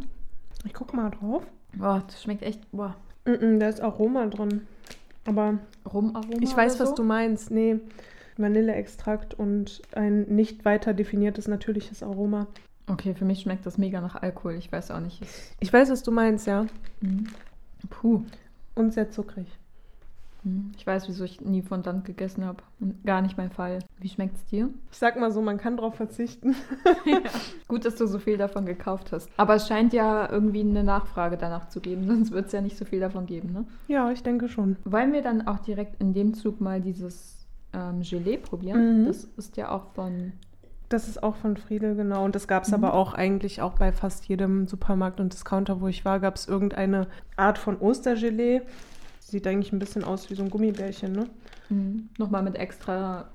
Ich 0.64 0.74
guck 0.74 0.92
mal 0.94 1.10
drauf. 1.10 1.42
Boah, 1.76 2.02
das 2.06 2.22
schmeckt 2.22 2.42
echt, 2.42 2.70
boah, 2.70 2.94
Mm 3.24 3.30
-mm, 3.32 3.58
da 3.58 3.68
ist 3.68 3.80
Aroma 3.82 4.26
drin. 4.26 4.66
Aber 5.26 5.58
Rumaroma 5.92 6.38
Ich 6.40 6.56
weiß, 6.56 6.80
was 6.80 6.90
so? 6.90 6.94
du 6.94 7.02
meinst. 7.04 7.50
Nee, 7.50 7.80
Vanilleextrakt 8.38 9.34
und 9.34 9.82
ein 9.92 10.22
nicht 10.22 10.64
weiter 10.64 10.94
definiertes 10.94 11.48
natürliches 11.48 12.02
Aroma. 12.02 12.46
Okay, 12.88 13.14
für 13.14 13.24
mich 13.24 13.40
schmeckt 13.40 13.66
das 13.66 13.78
mega 13.78 14.00
nach 14.00 14.16
Alkohol. 14.16 14.54
Ich 14.54 14.70
weiß 14.70 14.90
auch 14.90 15.00
nicht. 15.00 15.22
Es, 15.22 15.52
Ich 15.60 15.72
weiß, 15.72 15.90
was 15.90 16.02
du 16.02 16.10
meinst, 16.10 16.46
ja. 16.46 16.66
Mhm. 17.00 17.28
Puh. 17.90 18.22
Und 18.74 18.92
sehr 18.92 19.10
zuckrig. 19.10 19.46
Mhm. 20.44 20.72
Ich 20.76 20.86
weiß, 20.86 21.08
wieso 21.08 21.24
ich 21.24 21.40
nie 21.40 21.62
Fondant 21.62 22.04
gegessen 22.04 22.44
habe. 22.44 22.62
Gar 23.04 23.22
nicht 23.22 23.36
mein 23.36 23.50
Fall. 23.50 23.80
Wie 23.98 24.08
schmeckt's 24.08 24.44
dir? 24.46 24.70
Ich 24.90 24.98
sag 24.98 25.18
mal 25.18 25.32
so, 25.32 25.42
man 25.42 25.58
kann 25.58 25.76
drauf 25.76 25.96
verzichten. 25.96 26.54
Gut, 27.68 27.84
dass 27.84 27.96
du 27.96 28.06
so 28.06 28.18
viel 28.18 28.36
davon 28.38 28.66
gekauft 28.66 29.12
hast. 29.12 29.28
Aber 29.36 29.54
es 29.56 29.68
scheint 29.68 29.92
ja 29.92 30.30
irgendwie 30.30 30.60
eine 30.60 30.84
Nachfrage 30.84 31.36
danach 31.36 31.68
zu 31.68 31.80
geben, 31.80 32.06
sonst 32.06 32.30
wird 32.30 32.46
es 32.46 32.52
ja 32.52 32.60
nicht 32.60 32.76
so 32.76 32.84
viel 32.84 33.00
davon 33.00 33.26
geben, 33.26 33.52
ne? 33.52 33.64
Ja, 33.88 34.10
ich 34.10 34.22
denke 34.22 34.48
schon. 34.48 34.76
Wollen 34.84 35.12
wir 35.12 35.22
dann 35.22 35.46
auch 35.46 35.58
direkt 35.58 36.00
in 36.00 36.14
dem 36.14 36.34
Zug 36.34 36.60
mal 36.60 36.80
dieses 36.80 37.46
ähm, 37.72 38.02
Gelee 38.02 38.38
probieren? 38.38 39.02
Mhm. 39.02 39.06
Das 39.06 39.24
ist 39.36 39.56
ja 39.56 39.70
auch 39.70 39.92
von. 39.94 40.32
Das 40.88 41.06
ist 41.06 41.22
auch 41.22 41.36
von 41.36 41.56
Friedel, 41.58 41.94
genau. 41.96 42.24
Und 42.24 42.34
das 42.34 42.48
gab 42.48 42.62
es 42.64 42.68
Mhm. 42.70 42.74
aber 42.76 42.94
auch 42.94 43.12
eigentlich 43.12 43.60
auch 43.60 43.74
bei 43.74 43.92
fast 43.92 44.26
jedem 44.26 44.66
Supermarkt 44.66 45.20
und 45.20 45.32
Discounter, 45.34 45.80
wo 45.80 45.88
ich 45.88 46.04
war, 46.04 46.18
gab 46.20 46.36
es 46.36 46.48
irgendeine 46.48 47.08
Art 47.36 47.58
von 47.58 47.76
Ostergelee. 47.78 48.62
Sieht 49.20 49.46
eigentlich 49.46 49.72
ein 49.72 49.78
bisschen 49.78 50.04
aus 50.04 50.30
wie 50.30 50.34
so 50.34 50.42
ein 50.42 50.48
Gummibärchen, 50.50 51.12
ne? 51.12 51.26
Mhm. 51.68 52.08
Nochmal 52.16 52.42
mit 52.42 52.56
extra 52.56 53.28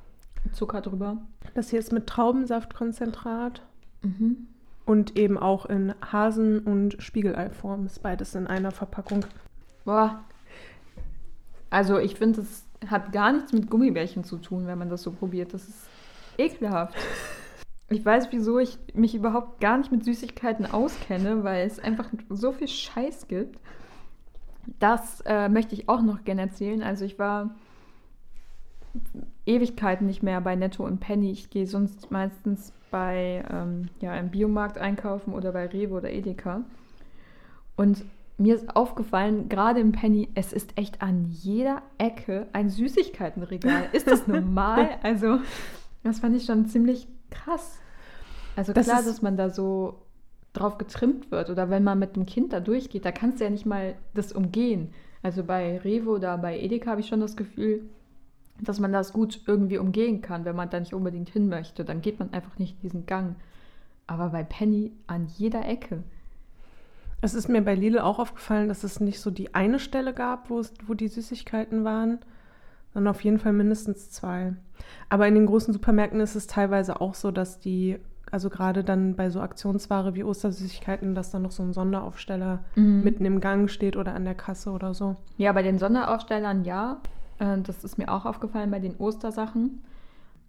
Zucker 0.52 0.82
drüber. 0.82 1.18
Das 1.54 1.70
hier 1.70 1.78
ist 1.80 1.92
mit 1.94 2.08
Traubensaftkonzentrat 2.08 3.62
Mhm. 4.02 4.48
und 4.86 5.16
eben 5.16 5.38
auch 5.38 5.68
in 5.68 5.94
Hasen- 6.12 6.60
und 6.62 7.02
Spiegeleiform. 7.04 7.86
Ist 7.86 8.02
beides 8.02 8.34
in 8.34 8.48
einer 8.48 8.72
Verpackung. 8.72 9.26
Boah. 9.86 10.24
Also 11.70 12.00
ich 12.00 12.16
finde, 12.16 12.42
es 12.42 12.64
hat 12.90 13.12
gar 13.12 13.32
nichts 13.32 13.54
mit 13.54 13.70
Gummibärchen 13.70 14.24
zu 14.24 14.38
tun, 14.38 14.66
wenn 14.66 14.80
man 14.80 14.90
das 14.90 15.04
so 15.04 15.12
probiert. 15.12 15.54
Das 15.54 15.68
ist 15.68 15.86
ekelhaft. 16.40 16.96
Ich 17.94 18.06
weiß, 18.06 18.32
wieso 18.32 18.60
ich 18.60 18.78
mich 18.94 19.16
überhaupt 19.16 19.60
gar 19.60 19.78
nicht 19.78 19.92
mit 19.92 20.04
Süßigkeiten 20.04 20.66
auskenne, 20.66 21.44
weil 21.44 21.66
es 21.66 21.80
einfach 21.80 22.10
so 22.30 22.52
viel 22.52 22.68
Scheiß 22.68 23.28
gibt. 23.28 23.60
Das 24.80 25.22
äh, 25.22 25.50
möchte 25.50 25.76
ich 25.76 25.90
auch 25.90 26.02
noch 26.02 26.24
gerne 26.24 26.42
erzählen. 26.42 26.82
Also 26.82 27.06
ich 27.06 27.20
war 27.20 27.56
Ewigkeiten 29.46 30.08
nicht 30.08 30.24
mehr 30.24 30.42
bei 30.42 30.56
Netto 30.56 30.86
und 30.86 31.00
Penny. 31.00 31.32
Ich 31.32 31.50
gehe 31.50 31.68
sonst 31.68 32.12
meistens 32.12 32.74
bei 32.92 33.44
ähm, 33.52 33.90
ja, 34.00 34.12
einem 34.12 34.30
Biomarkt 34.30 34.78
einkaufen 34.78 35.34
oder 35.34 35.52
bei 35.52 35.68
Rewe 35.68 35.96
oder 35.96 36.12
Edeka. 36.12 36.62
Und 37.76 38.06
mir 38.38 38.56
ist 38.56 38.76
aufgefallen, 38.76 39.50
gerade 39.50 39.80
im 39.80 39.92
Penny, 39.92 40.30
es 40.36 40.54
ist 40.54 40.78
echt 40.78 41.02
an 41.02 41.26
jeder 41.30 41.82
Ecke 41.98 42.48
ein 42.54 42.70
Süßigkeitenregal. 42.70 43.90
Ist 43.92 44.08
das 44.08 44.28
normal? 44.28 44.98
Also, 45.04 45.40
das 46.04 46.20
fand 46.20 46.36
ich 46.36 46.46
schon 46.46 46.66
ziemlich 46.66 47.08
krass. 47.30 47.80
Also 48.56 48.74
Das 48.74 48.86
klar, 48.86 49.04
dass 49.04 49.22
man 49.22 49.38
da 49.38 49.50
so 49.50 50.02
drauf 50.54 50.78
getrimmt 50.78 51.32
wird 51.32 51.50
oder 51.50 51.70
wenn 51.70 51.84
man 51.84 52.00
mit 52.00 52.16
einem 52.16 52.26
Kind 52.26 52.54
da 52.54 52.60
durchgeht, 52.60 53.06
da 53.06 53.12
kannst 53.12 53.40
du 53.40 53.44
ja 53.44 53.50
nicht 53.50 53.66
mal 53.66 53.96
das 54.14 54.32
umgehen. 54.32 54.94
Also 55.24 55.44
bei 55.44 55.80
Rewe 55.80 56.10
oder 56.10 56.38
bei 56.38 56.60
Edeka 56.60 56.92
habe 56.92 57.02
ich 57.02 57.08
schon 57.08 57.22
das 57.22 57.36
Gefühl, 57.36 57.90
dass 58.60 58.80
man 58.80 58.94
das 58.94 59.14
gut 59.14 59.42
irgendwie 59.48 59.78
umgehen 59.78 60.22
kann, 60.22 60.46
wenn 60.46 60.56
man 60.56 60.70
da 60.70 60.80
nicht 60.80 60.94
unbedingt 60.94 61.30
hin 61.30 61.50
möchte. 61.50 61.84
Dann 61.86 62.02
geht 62.02 62.20
man 62.20 62.32
einfach 62.34 62.60
nicht 62.60 62.82
diesen 62.84 63.06
Gang. 63.06 63.36
Aber 64.06 64.30
bei 64.30 64.44
Penny 64.44 64.92
an 65.08 65.28
jeder 65.38 65.66
Ecke. 65.66 66.04
Es 67.22 67.34
ist 67.34 67.48
mir 67.48 67.62
bei 67.62 67.74
Lidl 67.74 68.00
auch 68.00 68.20
aufgefallen, 68.20 68.68
dass 68.68 68.84
es 68.84 69.00
nicht 69.00 69.22
so 69.22 69.32
die 69.32 69.56
eine 69.56 69.80
Stelle 69.80 70.14
gab, 70.14 70.50
wo, 70.50 70.60
es, 70.60 70.74
wo 70.86 70.94
die 70.94 71.08
Süßigkeiten 71.08 71.86
waren, 71.86 72.20
sondern 72.94 73.12
auf 73.12 73.24
jeden 73.24 73.40
Fall 73.40 73.54
mindestens 73.54 74.12
zwei. 74.12 74.54
Aber 75.10 75.28
in 75.28 75.36
den 75.36 75.46
großen 75.46 75.74
Supermärkten 75.74 76.20
ist 76.20 76.36
es 76.36 76.48
teilweise 76.48 77.00
auch 77.00 77.16
so, 77.16 77.32
dass 77.32 77.60
die, 77.60 77.98
also 78.34 78.50
gerade 78.50 78.84
dann 78.84 79.16
bei 79.16 79.30
so 79.30 79.40
Aktionsware 79.42 80.16
wie 80.16 80.24
Ostersüßigkeiten, 80.24 81.14
dass 81.16 81.32
da 81.32 81.40
noch 81.40 81.52
so 81.52 81.64
ein 81.64 81.72
Sonderaufsteller 81.72 82.66
Mhm. 82.76 83.04
mitten 83.04 83.26
im 83.26 83.40
Gang 83.40 83.70
steht 83.70 83.96
oder 83.96 84.14
an 84.16 84.26
der 84.26 84.36
Kasse 84.36 84.72
oder 84.72 84.94
so. 84.94 85.16
Ja, 85.38 85.54
bei 85.54 85.62
den 85.62 85.78
Sonderaufstellern 85.78 86.66
ja. 86.66 86.98
Äh, 87.40 87.60
Das 87.62 87.84
ist 87.84 87.98
mir 87.98 88.10
auch 88.12 88.26
aufgefallen 88.26 88.72
bei 88.72 88.80
den 88.80 88.96
Ostersachen. 88.98 89.84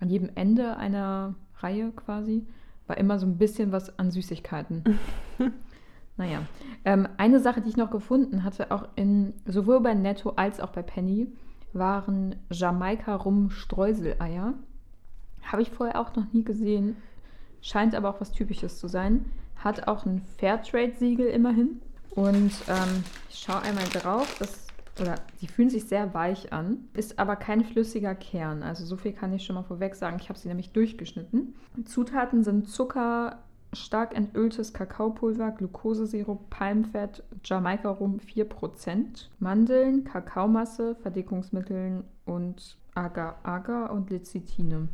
An 0.00 0.08
jedem 0.08 0.30
Ende 0.34 0.76
einer 0.78 1.34
Reihe 1.60 1.90
quasi 1.92 2.46
war 2.86 2.96
immer 2.98 3.18
so 3.18 3.26
ein 3.26 3.38
bisschen 3.38 3.70
was 3.72 3.98
an 3.98 4.10
Süßigkeiten. 4.10 4.98
naja. 6.16 6.40
Ähm, 6.84 7.08
eine 7.16 7.40
Sache, 7.40 7.60
die 7.60 7.68
ich 7.68 7.76
noch 7.76 7.90
gefunden 7.90 8.44
hatte, 8.44 8.70
auch 8.70 8.88
in 8.96 9.34
sowohl 9.46 9.80
bei 9.80 9.94
Netto 9.94 10.30
als 10.36 10.60
auch 10.60 10.70
bei 10.70 10.82
Penny, 10.82 11.28
waren 11.74 12.36
Jamaika-Rum-Streuseleier. 12.50 14.54
Habe 15.44 15.62
ich 15.62 15.70
vorher 15.70 16.00
auch 16.00 16.14
noch 16.16 16.32
nie 16.32 16.44
gesehen. 16.44 16.96
Scheint 17.64 17.94
aber 17.94 18.10
auch 18.10 18.20
was 18.20 18.30
Typisches 18.30 18.78
zu 18.78 18.88
sein. 18.88 19.24
Hat 19.56 19.88
auch 19.88 20.04
ein 20.04 20.20
Fairtrade-Siegel 20.36 21.26
immerhin. 21.26 21.80
Und 22.10 22.52
ähm, 22.68 23.02
ich 23.30 23.38
schaue 23.38 23.62
einmal 23.62 23.86
drauf. 23.86 24.36
Das, 24.38 24.66
oder 25.00 25.14
die 25.40 25.48
fühlen 25.48 25.70
sich 25.70 25.86
sehr 25.86 26.12
weich 26.12 26.52
an. 26.52 26.88
Ist 26.92 27.18
aber 27.18 27.36
kein 27.36 27.64
flüssiger 27.64 28.14
Kern. 28.14 28.62
Also 28.62 28.84
so 28.84 28.98
viel 28.98 29.14
kann 29.14 29.32
ich 29.32 29.46
schon 29.46 29.54
mal 29.54 29.62
vorweg 29.62 29.94
sagen. 29.94 30.18
Ich 30.20 30.28
habe 30.28 30.38
sie 30.38 30.48
nämlich 30.48 30.72
durchgeschnitten. 30.72 31.54
Zutaten 31.86 32.44
sind 32.44 32.68
Zucker, 32.68 33.38
stark 33.72 34.14
entöltes 34.14 34.74
Kakaopulver, 34.74 35.52
Glukosesirup, 35.52 36.50
Palmfett, 36.50 37.22
Jamaika-Rum 37.44 38.18
4%, 38.18 39.28
Mandeln, 39.38 40.04
Kakaomasse, 40.04 40.96
Verdickungsmitteln 40.96 42.04
und 42.26 42.76
Agar-Agar 42.94 43.90
und 43.90 44.10
Lecithine. 44.10 44.88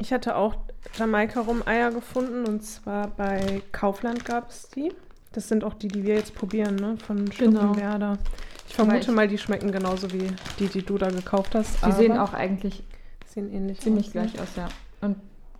Ich 0.00 0.12
hatte 0.12 0.34
auch 0.36 0.56
Jamaika-Rum-Eier 0.96 1.90
gefunden 1.92 2.46
und 2.46 2.62
zwar 2.62 3.08
bei 3.08 3.62
Kaufland 3.70 4.24
gab 4.24 4.48
es 4.50 4.68
die. 4.70 4.92
Das 5.32 5.48
sind 5.48 5.62
auch 5.62 5.74
die, 5.74 5.88
die 5.88 6.02
wir 6.04 6.14
jetzt 6.14 6.34
probieren, 6.34 6.74
ne? 6.76 6.96
Von 7.06 7.26
Genau. 7.26 7.60
Stuckenwerder. 7.60 8.18
Ich 8.66 8.74
vermute 8.74 8.98
ich- 8.98 9.08
mal, 9.10 9.28
die 9.28 9.38
schmecken 9.38 9.70
genauso 9.72 10.10
wie 10.12 10.32
die, 10.58 10.68
die 10.68 10.82
du 10.82 10.96
da 10.98 11.08
gekauft 11.10 11.54
hast. 11.54 11.84
Die 11.86 11.92
sehen 11.92 12.16
auch 12.18 12.32
eigentlich 12.32 12.82
sehen 13.26 13.52
ähnlich 13.52 13.80
ziemlich 13.80 14.08
aus, 14.08 14.14
ne? 14.14 14.22
gleich 14.22 14.40
aus, 14.40 14.56
ja. 14.56 14.68
Und 15.02 15.16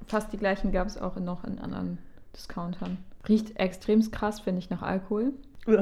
fast 0.06 0.32
die 0.32 0.38
gleichen 0.38 0.72
gab 0.72 0.86
es 0.88 0.96
auch 0.98 1.16
noch 1.16 1.44
in 1.44 1.58
anderen 1.60 1.98
Discountern. 2.34 2.98
Riecht 3.28 3.56
extrem 3.60 4.08
krass, 4.10 4.40
finde 4.40 4.58
ich, 4.60 4.70
nach 4.70 4.82
Alkohol. 4.82 5.32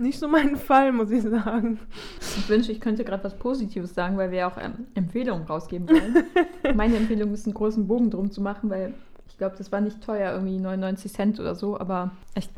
Nicht 0.00 0.20
so 0.20 0.28
mein 0.28 0.56
Fall, 0.56 0.92
muss 0.92 1.10
ich 1.10 1.22
sagen. 1.22 1.80
Ich 2.20 2.48
wünsche, 2.48 2.70
ich 2.70 2.80
könnte 2.80 3.04
gerade 3.04 3.24
was 3.24 3.36
Positives 3.36 3.94
sagen, 3.94 4.16
weil 4.16 4.30
wir 4.30 4.46
auch 4.46 4.56
ähm, 4.56 4.86
Empfehlungen 4.94 5.44
rausgeben 5.44 5.88
wollen. 5.88 6.24
Meine 6.76 6.96
Empfehlung 6.96 7.32
ist, 7.34 7.46
einen 7.46 7.54
großen 7.54 7.88
Bogen 7.88 8.08
drum 8.08 8.30
zu 8.30 8.40
machen, 8.40 8.70
weil 8.70 8.94
ich 9.26 9.36
glaube, 9.36 9.56
das 9.58 9.72
war 9.72 9.80
nicht 9.80 10.00
teuer, 10.00 10.32
irgendwie 10.32 10.58
99 10.58 11.12
Cent 11.12 11.40
oder 11.40 11.56
so, 11.56 11.78
aber 11.78 12.12
ich 12.36 12.48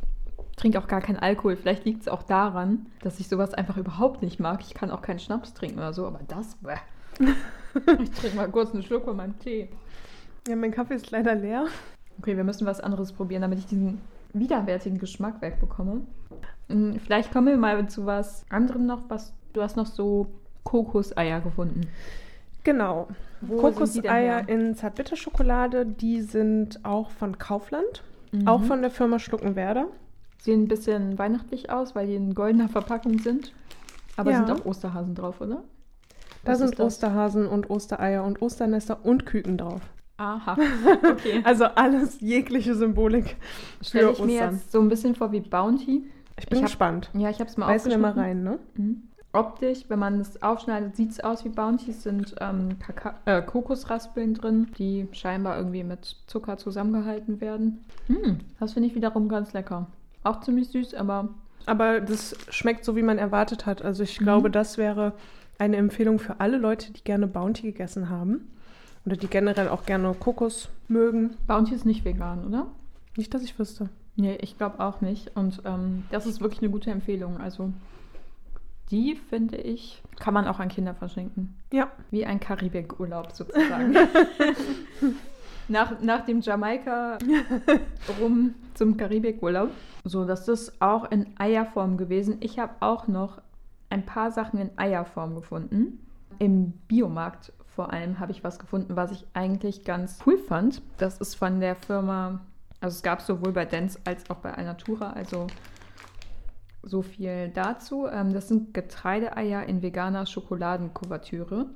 trinke 0.57 0.79
auch 0.79 0.87
gar 0.87 1.01
keinen 1.01 1.17
Alkohol. 1.17 1.57
Vielleicht 1.57 1.87
liegt 1.87 2.03
es 2.03 2.09
auch 2.09 2.23
daran, 2.23 2.87
dass 3.03 3.19
ich 3.21 3.29
sowas 3.29 3.55
einfach 3.55 3.79
überhaupt 3.79 4.23
nicht 4.23 4.39
mag. 4.39 4.61
Ich 4.61 4.75
kann 4.75 4.91
auch 4.91 5.01
keinen 5.01 5.19
Schnaps 5.19 5.55
trinken 5.55 5.79
oder 5.79 5.95
so, 5.95 6.07
aber 6.07 6.21
das, 6.29 6.57
bäh. 6.57 6.77
Ich 8.03 8.11
trinke 8.11 8.37
mal 8.37 8.51
kurz 8.51 8.75
einen 8.75 8.83
Schluck 8.83 9.05
von 9.05 9.17
meinem 9.17 9.39
Tee. 9.39 9.69
Ja, 10.49 10.57
mein 10.57 10.73
Kaffee 10.73 10.95
ist 10.95 11.11
leider 11.11 11.37
leer. 11.37 11.67
Okay, 12.19 12.37
wir 12.37 12.45
müssen 12.45 12.67
was 12.67 12.81
anderes 12.81 13.13
probieren, 13.13 13.43
damit 13.43 13.61
ich 13.61 13.67
diesen 13.67 14.01
widerwärtigen 14.33 14.99
Geschmack 14.99 15.41
wegbekomme. 15.41 16.03
Hm, 16.69 16.99
Vielleicht 17.01 17.33
kommen 17.33 17.49
wir 17.49 17.57
mal 17.57 17.87
zu 17.89 18.07
was 18.07 18.45
anderem 18.51 18.87
noch. 18.87 19.03
Was, 19.09 19.33
du 19.53 19.63
hast 19.63 19.77
noch 19.77 19.87
so 19.87 20.27
Kokoseier 20.65 21.41
gefunden. 21.41 21.83
Genau. 22.65 23.09
Wo 23.41 23.61
sind 23.61 23.75
Kokoseier 23.75 24.49
in 24.49 24.75
Zartbitterschokolade, 24.75 25.87
die 25.87 26.21
sind 26.21 26.85
auch 26.85 27.11
von 27.11 27.39
Kaufland, 27.39 28.03
Mhm. 28.33 28.47
auch 28.47 28.63
von 28.63 28.83
der 28.83 28.91
Firma 28.91 29.19
Schluckenwerder. 29.19 29.87
Sehen 30.41 30.63
ein 30.65 30.69
bisschen 30.69 31.19
weihnachtlich 31.19 31.71
aus, 31.71 31.95
weil 31.95 32.07
die 32.07 32.15
in 32.15 32.35
goldener 32.35 32.69
Verpackung 32.69 33.19
sind. 33.19 33.53
Aber 34.17 34.31
Ja. 34.31 34.47
sind 34.47 34.51
auch 34.61 34.65
Osterhasen 34.67 35.15
drauf, 35.15 35.41
oder? 35.41 35.63
Da 36.45 36.53
Was 36.53 36.59
sind 36.59 36.71
ist 36.71 36.79
das? 36.79 36.87
Osterhasen 36.87 37.47
und 37.47 37.69
Ostereier 37.71 38.25
und 38.25 38.41
Osternester 38.43 39.05
und 39.05 39.27
Küken 39.27 39.57
drauf. 39.59 39.81
Aha. 40.21 40.57
Okay. 41.13 41.41
Also 41.45 41.65
alles 41.65 42.21
jegliche 42.21 42.75
Symbolik 42.75 43.37
Stelle 43.81 44.11
ich 44.11 44.19
mir 44.19 44.35
Ostern. 44.43 44.55
jetzt 44.55 44.71
so 44.73 44.81
ein 44.81 44.89
bisschen 44.89 45.15
vor 45.15 45.33
wie 45.33 45.41
Bounty. 45.41 46.05
Ich 46.39 46.47
bin 46.47 46.59
Ich 46.59 46.63
hab- 46.63 46.71
gespannt. 46.71 47.11
Ja, 47.15 47.31
ich 47.31 47.41
habe 47.41 47.49
es 47.51 47.57
mal 47.57 47.67
Beißen 47.67 47.91
wir 47.91 47.99
mal 47.99 48.11
aufgeschnitten. 48.11 48.47
rein, 48.49 48.59
ne? 48.77 48.83
Mhm. 48.85 49.03
Optisch, 49.33 49.85
wenn 49.89 49.99
man 50.01 50.21
es 50.21 50.43
aufschneidet, 50.43 50.97
sieht 50.97 51.13
es 51.13 51.21
aus 51.21 51.45
wie 51.45 51.51
Bounty. 51.51 51.91
Es 51.93 52.03
sind 52.03 52.35
ähm, 52.41 52.71
äh, 53.27 53.41
Kokosraspeln 53.43 54.35
drin, 54.35 54.67
die 54.77 55.07
scheinbar 55.13 55.57
irgendwie 55.57 55.85
mit 55.85 56.17
Zucker 56.27 56.57
zusammengehalten 56.57 57.41
werden. 57.41 57.85
Hm, 58.09 58.41
das 58.59 58.73
finde 58.73 58.89
ich 58.89 58.95
wiederum 58.97 59.29
ganz 59.29 59.53
lecker. 59.53 59.87
Auch 60.25 60.41
ziemlich 60.41 60.69
süß, 60.71 60.95
aber 60.95 61.29
Aber 61.67 62.01
das 62.01 62.35
schmeckt 62.49 62.85
so, 62.85 62.97
wie 62.97 63.03
man 63.03 63.19
erwartet 63.19 63.67
hat. 63.67 63.83
Also 63.83 64.03
ich 64.03 64.21
Mhm. 64.21 64.25
glaube, 64.25 64.51
das 64.51 64.77
wäre 64.79 65.13
eine 65.59 65.77
Empfehlung 65.77 66.19
für 66.19 66.41
alle 66.41 66.57
Leute, 66.59 66.93
die 66.93 67.05
gerne 67.05 67.27
Bounty 67.29 67.63
gegessen 67.63 68.11
haben. 68.11 68.51
Oder 69.07 69.17
die 69.17 69.29
generell 69.29 69.69
auch 69.69 69.87
gerne 69.87 70.15
Kokos 70.15 70.69
mögen. 70.89 71.37
Bounty 71.47 71.75
ist 71.75 71.87
nicht 71.87 72.05
vegan, 72.05 72.47
oder? 72.47 72.67
Nicht, 73.17 73.33
dass 73.35 73.43
ich 73.43 73.59
wüsste. 73.59 73.89
Nee, 74.17 74.37
ich 74.41 74.59
glaube 74.59 74.81
auch 74.81 75.01
nicht. 75.01 75.37
Und 75.37 75.63
ähm, 75.65 76.05
das 76.11 76.27
ist 76.27 76.41
wirklich 76.41 76.61
eine 76.63 76.71
gute 76.71 76.91
Empfehlung. 76.91 77.39
Also 77.39 77.73
die, 78.91 79.15
finde 79.15 79.57
ich, 79.57 80.03
kann 80.19 80.35
man 80.35 80.47
auch 80.47 80.59
an 80.59 80.69
Kinder 80.69 80.95
verschenken. 80.95 81.57
Ja. 81.73 81.91
Wie 82.11 82.27
ein 82.27 82.41
Karibikurlaub 82.41 83.33
sozusagen. 83.33 83.95
nach, 85.69 86.01
nach 86.01 86.27
dem 86.27 86.41
Jamaika 86.41 87.19
rum 88.21 88.55
zum 88.75 88.97
Karibikurlaub. 88.97 89.71
So, 90.05 90.25
das 90.25 90.49
ist 90.49 90.81
auch 90.83 91.11
in 91.11 91.27
Eierform 91.39 91.97
gewesen. 91.97 92.39
Ich 92.41 92.59
habe 92.59 92.75
auch 92.81 93.07
noch 93.07 93.41
ein 93.91 94.05
paar 94.05 94.33
Sachen 94.33 94.59
in 94.61 94.71
Eierform 94.77 95.35
gefunden. 95.35 96.07
Im 96.39 96.73
Biomarkt 96.89 97.53
vor 97.81 97.95
allem 97.95 98.21
habe 98.21 98.31
ich 98.31 98.45
was 98.45 98.59
gefunden, 98.59 98.95
was 98.95 99.11
ich 99.11 99.27
eigentlich 99.33 99.85
ganz 99.87 100.19
cool 100.27 100.37
fand. 100.37 100.83
Das 100.99 101.17
ist 101.17 101.35
von 101.35 101.61
der 101.61 101.75
Firma, 101.75 102.41
also 102.83 102.95
es 102.95 103.03
gab 103.03 103.23
sowohl 103.23 103.53
bei 103.53 103.65
Dance 103.65 103.99
als 104.05 104.29
auch 104.29 104.37
bei 104.37 104.53
Alnatura, 104.53 105.15
also 105.15 105.47
so 106.83 107.01
viel 107.01 107.49
dazu. 107.49 108.07
Ähm, 108.07 108.35
das 108.35 108.49
sind 108.49 108.75
Getreideeier 108.75 109.65
in 109.65 109.81
veganer 109.81 110.27
Schokoladenkuvertüre 110.27 111.71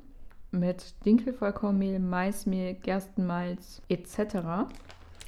mit 0.50 0.94
Dinkelvollkornmehl, 1.06 1.98
Maismehl, 2.00 2.74
Gerstenmalz 2.74 3.80
etc. 3.88 4.68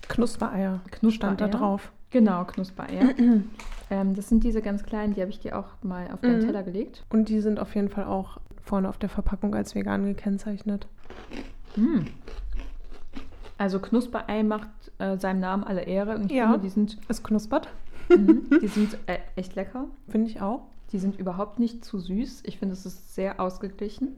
Knuspereier 0.08 0.80
Knuspereier. 0.90 1.10
stand 1.10 1.40
da 1.40 1.48
drauf. 1.48 1.90
Genau, 2.10 2.44
Knuspereier. 2.44 3.14
ähm, 3.90 4.14
das 4.14 4.28
sind 4.28 4.44
diese 4.44 4.60
ganz 4.60 4.82
kleinen, 4.84 5.14
die 5.14 5.22
habe 5.22 5.30
ich 5.30 5.40
dir 5.40 5.58
auch 5.58 5.68
mal 5.82 6.10
auf 6.12 6.20
deinen 6.20 6.40
Mhm. 6.42 6.46
Teller 6.46 6.62
gelegt. 6.62 7.02
Und 7.08 7.30
die 7.30 7.40
sind 7.40 7.58
auf 7.60 7.74
jeden 7.74 7.88
Fall 7.88 8.04
auch 8.04 8.36
vorne 8.66 8.88
auf 8.88 8.98
der 8.98 9.08
Verpackung 9.08 9.54
als 9.54 9.74
vegan 9.74 10.04
gekennzeichnet. 10.04 10.86
Mm. 11.76 12.00
Also 13.58 13.78
Knusperei 13.80 14.42
macht 14.42 14.68
äh, 14.98 15.16
seinem 15.16 15.40
Namen 15.40 15.64
alle 15.64 15.82
Ehre. 15.82 16.16
Und 16.16 16.26
ich 16.30 16.36
Ja. 16.36 16.46
finde, 16.50 16.60
die 16.60 16.68
sind, 16.68 16.98
Es 17.08 17.22
knuspert, 17.22 17.68
mhm, 18.10 18.46
die 18.60 18.68
sind 18.68 18.98
äh, 19.06 19.18
echt 19.36 19.54
lecker. 19.54 19.86
finde 20.08 20.28
ich 20.30 20.40
auch. 20.42 20.62
Die 20.92 20.98
sind 20.98 21.18
überhaupt 21.18 21.58
nicht 21.58 21.84
zu 21.84 21.98
süß. 21.98 22.42
Ich 22.44 22.58
finde, 22.58 22.74
es 22.74 22.84
ist 22.86 23.14
sehr 23.14 23.40
ausgeglichen. 23.40 24.16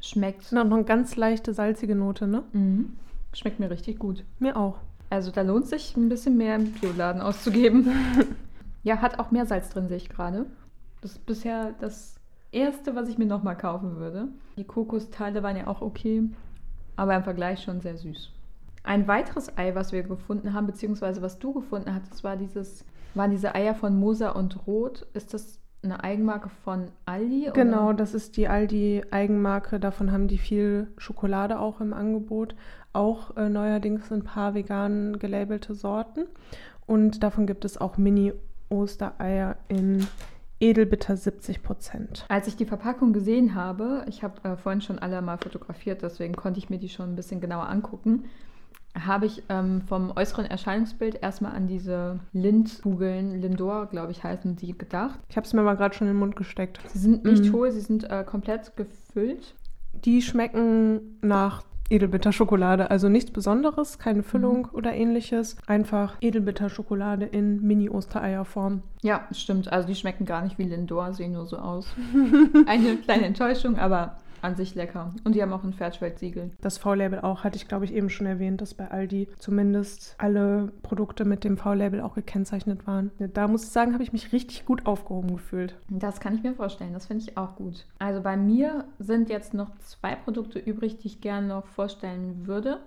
Schmeckt, 0.00 0.46
auch 0.56 0.64
noch 0.64 0.76
eine 0.76 0.84
ganz 0.84 1.14
leichte 1.16 1.54
salzige 1.54 1.94
Note, 1.94 2.26
ne? 2.26 2.42
mhm. 2.52 2.96
schmeckt 3.34 3.60
mir 3.60 3.70
richtig 3.70 3.98
gut. 3.98 4.24
Mir 4.40 4.56
auch. 4.56 4.78
Also 5.10 5.30
da 5.30 5.42
lohnt 5.42 5.68
sich 5.68 5.96
ein 5.96 6.08
bisschen 6.08 6.36
mehr 6.36 6.56
im 6.56 6.72
Bioladen 6.72 7.20
auszugeben. 7.20 7.86
ja, 8.82 8.96
hat 9.02 9.18
auch 9.20 9.30
mehr 9.30 9.46
Salz 9.46 9.68
drin, 9.68 9.88
sehe 9.88 9.98
ich 9.98 10.08
gerade. 10.08 10.46
Das 11.02 11.12
ist 11.12 11.26
bisher 11.26 11.74
das 11.80 12.16
erste, 12.52 12.94
was 12.94 13.08
ich 13.08 13.18
mir 13.18 13.26
nochmal 13.26 13.56
kaufen 13.56 13.96
würde. 13.96 14.28
Die 14.56 14.64
Kokosteile 14.64 15.42
waren 15.42 15.56
ja 15.56 15.66
auch 15.66 15.80
okay, 15.80 16.22
aber 16.96 17.16
im 17.16 17.24
Vergleich 17.24 17.62
schon 17.62 17.80
sehr 17.80 17.96
süß. 17.96 18.30
Ein 18.84 19.06
weiteres 19.06 19.56
Ei, 19.56 19.74
was 19.74 19.92
wir 19.92 20.02
gefunden 20.02 20.52
haben, 20.52 20.66
beziehungsweise 20.66 21.22
was 21.22 21.38
du 21.38 21.52
gefunden 21.52 21.94
hattest, 21.94 22.24
war 22.24 22.36
dieses, 22.36 22.84
waren 23.14 23.30
diese 23.30 23.54
Eier 23.54 23.74
von 23.74 23.98
Mosa 23.98 24.30
und 24.30 24.66
Rot. 24.66 25.06
Ist 25.14 25.34
das 25.34 25.60
eine 25.82 26.02
Eigenmarke 26.02 26.48
von 26.48 26.88
Aldi? 27.06 27.44
oder? 27.44 27.52
Genau, 27.52 27.92
das 27.92 28.14
ist 28.14 28.36
die 28.36 28.48
Aldi-Eigenmarke. 28.48 29.78
Davon 29.80 30.12
haben 30.12 30.28
die 30.28 30.38
viel 30.38 30.88
Schokolade 30.96 31.60
auch 31.60 31.80
im 31.80 31.92
Angebot. 31.92 32.54
Auch 32.92 33.36
äh, 33.36 33.48
neuerdings 33.48 34.10
ein 34.12 34.24
paar 34.24 34.54
vegan 34.54 35.18
gelabelte 35.18 35.74
Sorten. 35.74 36.26
Und 36.86 37.22
davon 37.22 37.46
gibt 37.46 37.64
es 37.64 37.78
auch 37.78 37.96
Mini-Ostereier 37.98 39.56
in 39.68 40.06
Edelbitter 40.62 41.16
70 41.16 41.62
Prozent. 41.62 42.24
Als 42.28 42.46
ich 42.46 42.56
die 42.56 42.64
Verpackung 42.66 43.12
gesehen 43.12 43.54
habe, 43.54 44.04
ich 44.08 44.22
habe 44.22 44.48
äh, 44.48 44.56
vorhin 44.56 44.80
schon 44.80 44.98
alle 44.98 45.20
mal 45.20 45.36
fotografiert, 45.38 46.02
deswegen 46.02 46.34
konnte 46.34 46.58
ich 46.58 46.70
mir 46.70 46.78
die 46.78 46.88
schon 46.88 47.10
ein 47.10 47.16
bisschen 47.16 47.40
genauer 47.40 47.68
angucken, 47.68 48.24
habe 48.98 49.26
ich 49.26 49.42
ähm, 49.48 49.80
vom 49.82 50.12
äußeren 50.14 50.44
Erscheinungsbild 50.44 51.20
erstmal 51.22 51.52
an 51.56 51.66
diese 51.66 52.20
Lindkugeln, 52.32 53.40
Lindor, 53.40 53.86
glaube 53.86 54.12
ich, 54.12 54.22
heißen 54.22 54.54
die, 54.56 54.76
gedacht. 54.76 55.18
Ich 55.28 55.36
habe 55.36 55.46
es 55.46 55.52
mir 55.52 55.62
mal 55.62 55.76
gerade 55.76 55.94
schon 55.94 56.06
in 56.06 56.14
den 56.14 56.20
Mund 56.20 56.36
gesteckt. 56.36 56.78
Sie 56.92 56.98
sind 56.98 57.24
nicht 57.24 57.44
Mhm. 57.46 57.52
hohl, 57.54 57.70
sie 57.72 57.80
sind 57.80 58.08
äh, 58.10 58.22
komplett 58.24 58.76
gefüllt. 58.76 59.54
Die 60.04 60.22
schmecken 60.22 61.18
nach 61.22 61.62
Edelbitter-Schokolade. 61.92 62.90
Also 62.90 63.08
nichts 63.08 63.30
Besonderes, 63.30 63.98
keine 63.98 64.22
Füllung 64.22 64.68
oder 64.72 64.94
ähnliches. 64.94 65.56
Einfach 65.66 66.16
Edelbitter-Schokolade 66.20 67.26
in 67.26 67.62
Mini-Ostereierform. 67.62 68.82
Ja, 69.02 69.28
stimmt. 69.32 69.70
Also 69.72 69.86
die 69.86 69.94
schmecken 69.94 70.24
gar 70.24 70.42
nicht 70.42 70.58
wie 70.58 70.64
Lindor, 70.64 71.12
sehen 71.12 71.32
nur 71.32 71.46
so 71.46 71.58
aus. 71.58 71.86
Eine 72.66 72.96
kleine 72.96 73.26
Enttäuschung, 73.26 73.78
aber 73.78 74.16
an 74.42 74.56
sich 74.56 74.74
lecker. 74.74 75.14
Und 75.24 75.34
die 75.34 75.42
haben 75.42 75.52
auch 75.52 75.64
ein 75.64 75.72
Fairtrade-Siegel. 75.72 76.50
Das 76.60 76.78
V-Label 76.78 77.20
auch, 77.20 77.44
hatte 77.44 77.56
ich 77.56 77.68
glaube 77.68 77.84
ich 77.84 77.94
eben 77.94 78.10
schon 78.10 78.26
erwähnt, 78.26 78.60
dass 78.60 78.74
bei 78.74 78.90
Aldi 78.90 79.28
zumindest 79.38 80.14
alle 80.18 80.72
Produkte 80.82 81.24
mit 81.24 81.44
dem 81.44 81.56
V-Label 81.56 82.00
auch 82.00 82.14
gekennzeichnet 82.14 82.86
waren. 82.86 83.10
Da 83.18 83.48
muss 83.48 83.64
ich 83.64 83.70
sagen, 83.70 83.94
habe 83.94 84.02
ich 84.02 84.12
mich 84.12 84.32
richtig 84.32 84.66
gut 84.66 84.86
aufgehoben 84.86 85.34
gefühlt. 85.34 85.76
Das 85.88 86.20
kann 86.20 86.34
ich 86.34 86.42
mir 86.42 86.54
vorstellen, 86.54 86.92
das 86.92 87.06
finde 87.06 87.24
ich 87.24 87.36
auch 87.36 87.56
gut. 87.56 87.86
Also 87.98 88.20
bei 88.20 88.36
mir 88.36 88.84
sind 88.98 89.30
jetzt 89.30 89.54
noch 89.54 89.70
zwei 89.78 90.14
Produkte 90.14 90.58
übrig, 90.58 90.98
die 90.98 91.06
ich 91.06 91.20
gerne 91.20 91.46
noch 91.46 91.66
vorstellen 91.66 92.46
würde. 92.46 92.80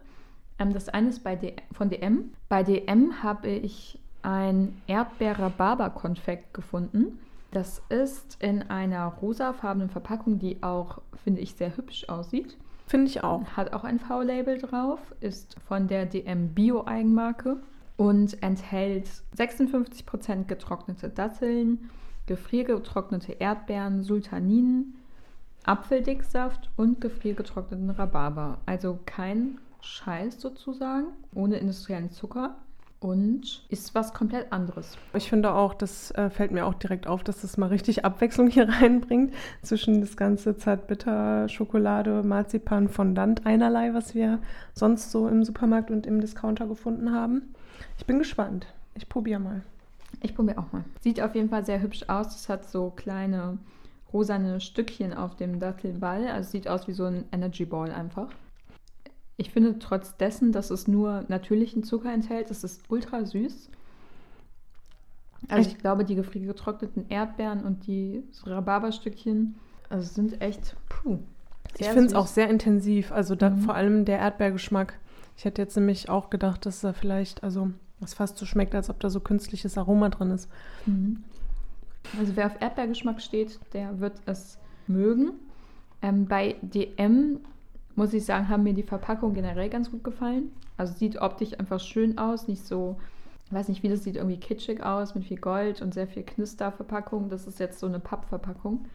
Ähm, 0.59 0.73
das 0.73 0.89
eine 0.89 1.09
ist 1.09 1.23
bei 1.23 1.35
D 1.35 1.55
von 1.71 1.89
DM. 1.89 2.31
Bei 2.49 2.63
DM 2.63 3.23
habe 3.23 3.49
ich 3.49 3.99
ein 4.21 4.81
Erdbeer-Rhabarber-Konfekt 4.87 6.53
gefunden. 6.53 7.19
Das 7.55 7.81
ist 7.87 8.35
in 8.41 8.63
einer 8.63 9.05
rosafarbenen 9.05 9.89
Verpackung, 9.89 10.39
die 10.39 10.61
auch, 10.61 11.01
finde 11.23 11.39
ich, 11.39 11.55
sehr 11.55 11.77
hübsch 11.77 12.09
aussieht. 12.09 12.57
Finde 12.85 13.07
ich 13.07 13.23
auch. 13.23 13.45
Hat 13.55 13.71
auch 13.71 13.85
ein 13.85 14.01
V-Label 14.01 14.57
drauf, 14.57 14.99
ist 15.21 15.55
von 15.65 15.87
der 15.87 16.05
DM 16.05 16.49
Bio-Eigenmarke 16.49 17.61
und 17.95 18.43
enthält 18.43 19.09
56% 19.37 20.47
getrocknete 20.47 21.07
Datteln, 21.07 21.89
gefriergetrocknete 22.25 23.31
Erdbeeren, 23.31 24.03
Sultaninen, 24.03 24.95
Apfeldicksaft 25.63 26.69
und 26.75 26.99
gefriergetrockneten 26.99 27.89
Rhabarber. 27.89 28.57
Also 28.65 28.99
kein 29.05 29.59
Scheiß 29.79 30.41
sozusagen, 30.41 31.07
ohne 31.33 31.55
industriellen 31.59 32.11
Zucker 32.11 32.57
und 33.05 33.61
ist 33.69 33.93
was 33.93 34.15
komplett 34.15 34.51
anderes. 34.51 34.97
Ich 35.13 35.29
finde 35.29 35.53
auch, 35.53 35.75
das 35.75 36.09
äh, 36.11 36.31
fällt 36.31 36.51
mir 36.51 36.65
auch 36.65 36.73
direkt 36.73 37.05
auf, 37.05 37.23
dass 37.23 37.41
das 37.41 37.55
mal 37.55 37.67
richtig 37.67 38.03
Abwechslung 38.03 38.47
hier 38.47 38.67
reinbringt 38.81 39.31
zwischen 39.61 40.01
das 40.01 40.17
ganze 40.17 40.57
Zartbitter, 40.57 41.47
Schokolade, 41.47 42.23
Marzipan, 42.23 42.89
Fondant 42.89 43.45
einerlei, 43.45 43.93
was 43.93 44.15
wir 44.15 44.39
sonst 44.73 45.11
so 45.11 45.27
im 45.27 45.43
Supermarkt 45.43 45.91
und 45.91 46.07
im 46.07 46.19
Discounter 46.19 46.65
gefunden 46.65 47.11
haben. 47.11 47.53
Ich 47.99 48.07
bin 48.07 48.17
gespannt. 48.17 48.65
Ich 48.95 49.07
probiere 49.07 49.39
mal. 49.39 49.61
Ich 50.21 50.33
probiere 50.33 50.57
auch 50.57 50.71
mal. 50.71 50.83
Sieht 51.01 51.21
auf 51.21 51.35
jeden 51.35 51.49
Fall 51.49 51.63
sehr 51.63 51.81
hübsch 51.81 52.05
aus. 52.07 52.35
Es 52.35 52.49
hat 52.49 52.67
so 52.67 52.89
kleine 52.89 53.59
rosane 54.11 54.59
Stückchen 54.61 55.13
auf 55.13 55.35
dem 55.35 55.59
Dattelball. 55.59 56.27
Also 56.27 56.49
sieht 56.49 56.67
aus 56.67 56.87
wie 56.87 56.93
so 56.93 57.05
ein 57.05 57.25
Energy 57.31 57.65
Ball 57.65 57.91
einfach. 57.91 58.29
Ich 59.37 59.51
finde 59.51 59.79
trotz 59.79 60.15
dessen, 60.15 60.51
dass 60.51 60.69
es 60.69 60.87
nur 60.87 61.25
natürlichen 61.27 61.83
Zucker 61.83 62.13
enthält, 62.13 62.51
ist 62.51 62.63
es 62.63 62.79
ultra 62.87 63.25
süß. 63.25 63.69
Also 65.49 65.69
ich 65.69 65.77
glaube, 65.77 66.05
die 66.05 66.15
gefriergetrockneten 66.15 67.09
Erdbeeren 67.09 67.63
und 67.63 67.85
die 67.85 68.23
Rhabarberstückchen 68.45 69.55
also 69.89 70.13
sind 70.13 70.41
echt, 70.41 70.75
puh. 70.89 71.19
Ich 71.77 71.87
finde 71.87 72.05
es 72.05 72.13
auch 72.13 72.27
sehr 72.27 72.49
intensiv. 72.49 73.11
Also 73.11 73.35
da, 73.35 73.49
mhm. 73.49 73.59
vor 73.59 73.75
allem 73.75 74.05
der 74.05 74.19
Erdbeergeschmack. 74.19 74.97
Ich 75.37 75.45
hätte 75.45 75.61
jetzt 75.61 75.75
nämlich 75.75 76.09
auch 76.09 76.29
gedacht, 76.29 76.65
dass 76.65 76.81
da 76.81 76.93
vielleicht, 76.93 77.43
also 77.43 77.71
es 78.01 78.13
fast 78.13 78.37
so 78.37 78.45
schmeckt, 78.45 78.73
als 78.75 78.89
ob 78.89 78.99
da 78.99 79.09
so 79.09 79.19
künstliches 79.19 79.77
Aroma 79.77 80.09
drin 80.09 80.31
ist. 80.31 80.49
Mhm. 80.85 81.23
Also 82.19 82.35
wer 82.35 82.47
auf 82.47 82.61
Erdbeergeschmack 82.61 83.21
steht, 83.21 83.59
der 83.73 83.99
wird 83.99 84.21
es 84.25 84.57
mögen. 84.87 85.33
Ähm, 86.01 86.27
bei 86.27 86.55
DM 86.61 87.39
muss 87.95 88.13
ich 88.13 88.25
sagen, 88.25 88.49
haben 88.49 88.63
mir 88.63 88.73
die 88.73 88.83
Verpackungen 88.83 89.35
generell 89.35 89.69
ganz 89.69 89.91
gut 89.91 90.03
gefallen. 90.03 90.51
Also 90.77 90.93
sieht 90.93 91.21
optisch 91.21 91.57
einfach 91.57 91.79
schön 91.79 92.17
aus, 92.17 92.47
nicht 92.47 92.65
so, 92.65 92.97
weiß 93.51 93.69
nicht, 93.69 93.83
wie 93.83 93.89
das 93.89 94.03
sieht, 94.03 94.17
irgendwie 94.17 94.39
kitschig 94.39 94.83
aus 94.83 95.15
mit 95.15 95.23
viel 95.23 95.37
Gold 95.37 95.81
und 95.81 95.93
sehr 95.93 96.07
viel 96.07 96.23
Knisterverpackung. 96.23 97.29
Das 97.29 97.47
ist 97.47 97.59
jetzt 97.59 97.79
so 97.79 97.87
eine 97.87 97.99
Pappverpackung. 97.99 98.85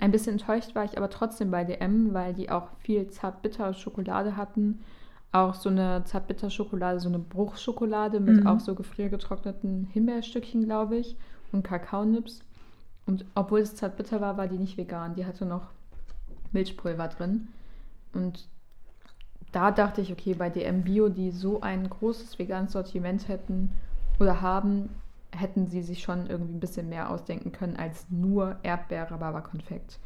Ein 0.00 0.12
bisschen 0.12 0.32
enttäuscht 0.32 0.74
war 0.74 0.84
ich 0.84 0.96
aber 0.96 1.10
trotzdem 1.10 1.50
bei 1.50 1.64
DM, 1.64 2.12
weil 2.14 2.34
die 2.34 2.50
auch 2.50 2.68
viel 2.78 3.08
zartbitter 3.08 3.72
Schokolade 3.74 4.36
hatten. 4.36 4.80
Auch 5.32 5.54
so 5.54 5.68
eine 5.68 6.02
zartbitter 6.04 6.50
Schokolade, 6.50 7.00
so 7.00 7.08
eine 7.08 7.18
Bruchschokolade 7.18 8.18
mit 8.18 8.40
mhm. 8.40 8.46
auch 8.46 8.60
so 8.60 8.74
gefriergetrockneten 8.74 9.88
Himbeerstückchen, 9.92 10.64
glaube 10.64 10.96
ich, 10.96 11.16
und 11.52 11.62
Kakaonips. 11.62 12.40
Und 13.06 13.24
obwohl 13.34 13.60
es 13.60 13.76
zartbitter 13.76 14.20
war, 14.20 14.36
war 14.36 14.48
die 14.48 14.58
nicht 14.58 14.76
vegan. 14.76 15.14
Die 15.14 15.26
hatte 15.26 15.44
noch 15.44 15.68
Milchpulver 16.52 17.08
drin. 17.08 17.48
Und 18.12 18.48
da 19.52 19.70
dachte 19.70 20.00
ich, 20.00 20.12
okay, 20.12 20.34
bei 20.34 20.50
DM 20.50 20.82
Bio, 20.82 21.08
die 21.08 21.30
so 21.30 21.60
ein 21.60 21.88
großes 21.88 22.38
veganes 22.38 22.72
Sortiment 22.72 23.28
hätten 23.28 23.72
oder 24.18 24.40
haben, 24.40 24.90
hätten 25.32 25.66
sie 25.66 25.82
sich 25.82 26.02
schon 26.02 26.26
irgendwie 26.26 26.54
ein 26.54 26.60
bisschen 26.60 26.88
mehr 26.88 27.10
ausdenken 27.10 27.52
können 27.52 27.76
als 27.76 28.06
nur 28.10 28.56
Erdbeer-Rhabarber-Konfekt. 28.62 29.98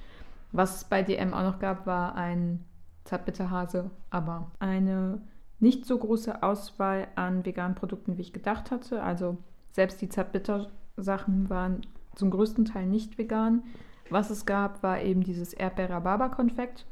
Was 0.52 0.76
es 0.76 0.84
bei 0.84 1.02
DM 1.02 1.34
auch 1.34 1.42
noch 1.42 1.58
gab, 1.58 1.86
war 1.86 2.14
ein 2.14 2.64
Zartbitterhase, 3.04 3.90
aber 4.10 4.50
eine 4.58 5.20
nicht 5.60 5.86
so 5.86 5.98
große 5.98 6.42
Auswahl 6.42 7.08
an 7.16 7.44
veganen 7.44 7.74
Produkten, 7.74 8.16
wie 8.16 8.22
ich 8.22 8.32
gedacht 8.32 8.70
hatte. 8.70 9.02
Also 9.02 9.38
selbst 9.72 10.00
die 10.00 10.08
Zartbitter-Sachen 10.08 11.50
waren 11.50 11.82
zum 12.14 12.30
größten 12.30 12.64
Teil 12.64 12.86
nicht 12.86 13.18
vegan. 13.18 13.62
Was 14.10 14.30
es 14.30 14.46
gab, 14.46 14.82
war 14.82 15.00
eben 15.00 15.22
dieses 15.22 15.52
Erdbeer-Rhabarber-Konfekt 15.54 16.86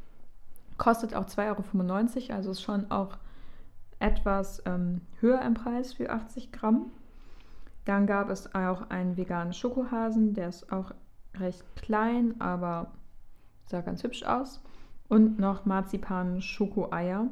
Kostet 0.82 1.14
auch 1.14 1.26
2,95 1.26 2.30
Euro, 2.30 2.36
also 2.36 2.50
ist 2.50 2.60
schon 2.60 2.90
auch 2.90 3.16
etwas 4.00 4.64
ähm, 4.66 5.02
höher 5.20 5.40
im 5.42 5.54
Preis 5.54 5.92
für 5.92 6.10
80 6.10 6.50
Gramm. 6.50 6.86
Dann 7.84 8.08
gab 8.08 8.30
es 8.30 8.52
auch 8.56 8.90
einen 8.90 9.16
veganen 9.16 9.52
Schokohasen, 9.52 10.34
der 10.34 10.48
ist 10.48 10.72
auch 10.72 10.90
recht 11.38 11.62
klein, 11.76 12.34
aber 12.40 12.90
sah 13.66 13.80
ganz 13.82 14.02
hübsch 14.02 14.24
aus. 14.24 14.60
Und 15.08 15.38
noch 15.38 15.66
Marzipan-Schokoeier. 15.66 17.28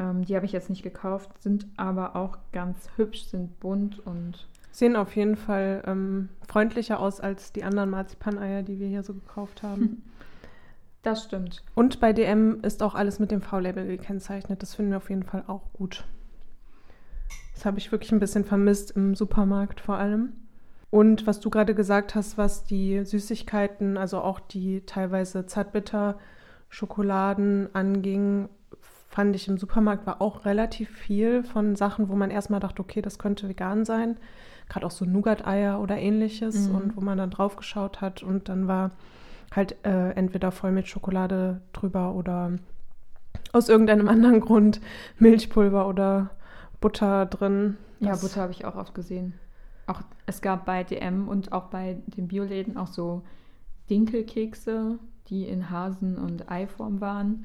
Ähm, 0.00 0.24
die 0.24 0.34
habe 0.34 0.46
ich 0.46 0.50
jetzt 0.50 0.68
nicht 0.68 0.82
gekauft, 0.82 1.30
sind 1.40 1.68
aber 1.76 2.16
auch 2.16 2.38
ganz 2.50 2.88
hübsch, 2.96 3.26
sind 3.26 3.60
bunt 3.60 4.04
und. 4.04 4.48
Sehen 4.72 4.96
auf 4.96 5.14
jeden 5.14 5.36
Fall 5.36 5.84
ähm, 5.86 6.28
freundlicher 6.48 6.98
aus 6.98 7.20
als 7.20 7.52
die 7.52 7.62
anderen 7.62 7.90
Marzipaneier, 7.90 8.64
die 8.64 8.80
wir 8.80 8.88
hier 8.88 9.04
so 9.04 9.14
gekauft 9.14 9.62
haben. 9.62 10.02
Das 11.04 11.22
stimmt. 11.22 11.62
Und 11.74 12.00
bei 12.00 12.12
DM 12.14 12.60
ist 12.62 12.82
auch 12.82 12.94
alles 12.94 13.18
mit 13.20 13.30
dem 13.30 13.42
V-Label 13.42 13.86
gekennzeichnet. 13.86 14.62
Das 14.62 14.74
finden 14.74 14.90
wir 14.90 14.96
auf 14.96 15.10
jeden 15.10 15.22
Fall 15.22 15.44
auch 15.46 15.70
gut. 15.74 16.04
Das 17.52 17.66
habe 17.66 17.78
ich 17.78 17.92
wirklich 17.92 18.10
ein 18.10 18.20
bisschen 18.20 18.44
vermisst 18.44 18.92
im 18.92 19.14
Supermarkt 19.14 19.80
vor 19.80 19.98
allem. 19.98 20.32
Und 20.88 21.26
was 21.26 21.40
du 21.40 21.50
gerade 21.50 21.74
gesagt 21.74 22.14
hast, 22.14 22.38
was 22.38 22.64
die 22.64 23.04
Süßigkeiten, 23.04 23.98
also 23.98 24.20
auch 24.20 24.40
die 24.40 24.80
teilweise 24.86 25.44
Zartbitter-Schokoladen 25.44 27.68
anging, 27.74 28.48
fand 28.80 29.36
ich 29.36 29.46
im 29.46 29.58
Supermarkt 29.58 30.06
war 30.06 30.22
auch 30.22 30.46
relativ 30.46 30.88
viel 30.90 31.42
von 31.42 31.76
Sachen, 31.76 32.08
wo 32.08 32.16
man 32.16 32.30
erstmal 32.30 32.60
dachte, 32.60 32.80
okay, 32.80 33.02
das 33.02 33.18
könnte 33.18 33.46
vegan 33.48 33.84
sein. 33.84 34.16
Gerade 34.70 34.86
auch 34.86 34.90
so 34.90 35.04
Nougat-Eier 35.04 35.80
oder 35.80 35.98
ähnliches 35.98 36.68
mhm. 36.68 36.74
und 36.74 36.96
wo 36.96 37.02
man 37.02 37.18
dann 37.18 37.28
drauf 37.30 37.56
geschaut 37.56 38.00
hat 38.00 38.22
und 38.22 38.48
dann 38.48 38.68
war 38.68 38.92
halt 39.54 39.76
äh, 39.84 40.10
entweder 40.10 40.52
voll 40.52 40.72
mit 40.72 40.88
Schokolade 40.88 41.60
drüber 41.72 42.14
oder 42.14 42.52
aus 43.52 43.68
irgendeinem 43.68 44.08
anderen 44.08 44.40
Grund 44.40 44.80
Milchpulver 45.18 45.88
oder 45.88 46.30
Butter 46.80 47.26
drin. 47.26 47.76
Ja, 48.00 48.16
Butter 48.16 48.42
habe 48.42 48.52
ich 48.52 48.64
auch 48.64 48.76
oft 48.76 48.94
gesehen. 48.94 49.34
Auch 49.86 50.02
es 50.26 50.40
gab 50.40 50.64
bei 50.64 50.82
DM 50.82 51.28
und 51.28 51.52
auch 51.52 51.64
bei 51.64 51.98
den 52.06 52.28
Bioläden 52.28 52.76
auch 52.76 52.88
so 52.88 53.22
Dinkelkekse, 53.90 54.98
die 55.28 55.46
in 55.46 55.70
Hasen- 55.70 56.18
und 56.18 56.50
Eiform 56.50 57.00
waren. 57.00 57.44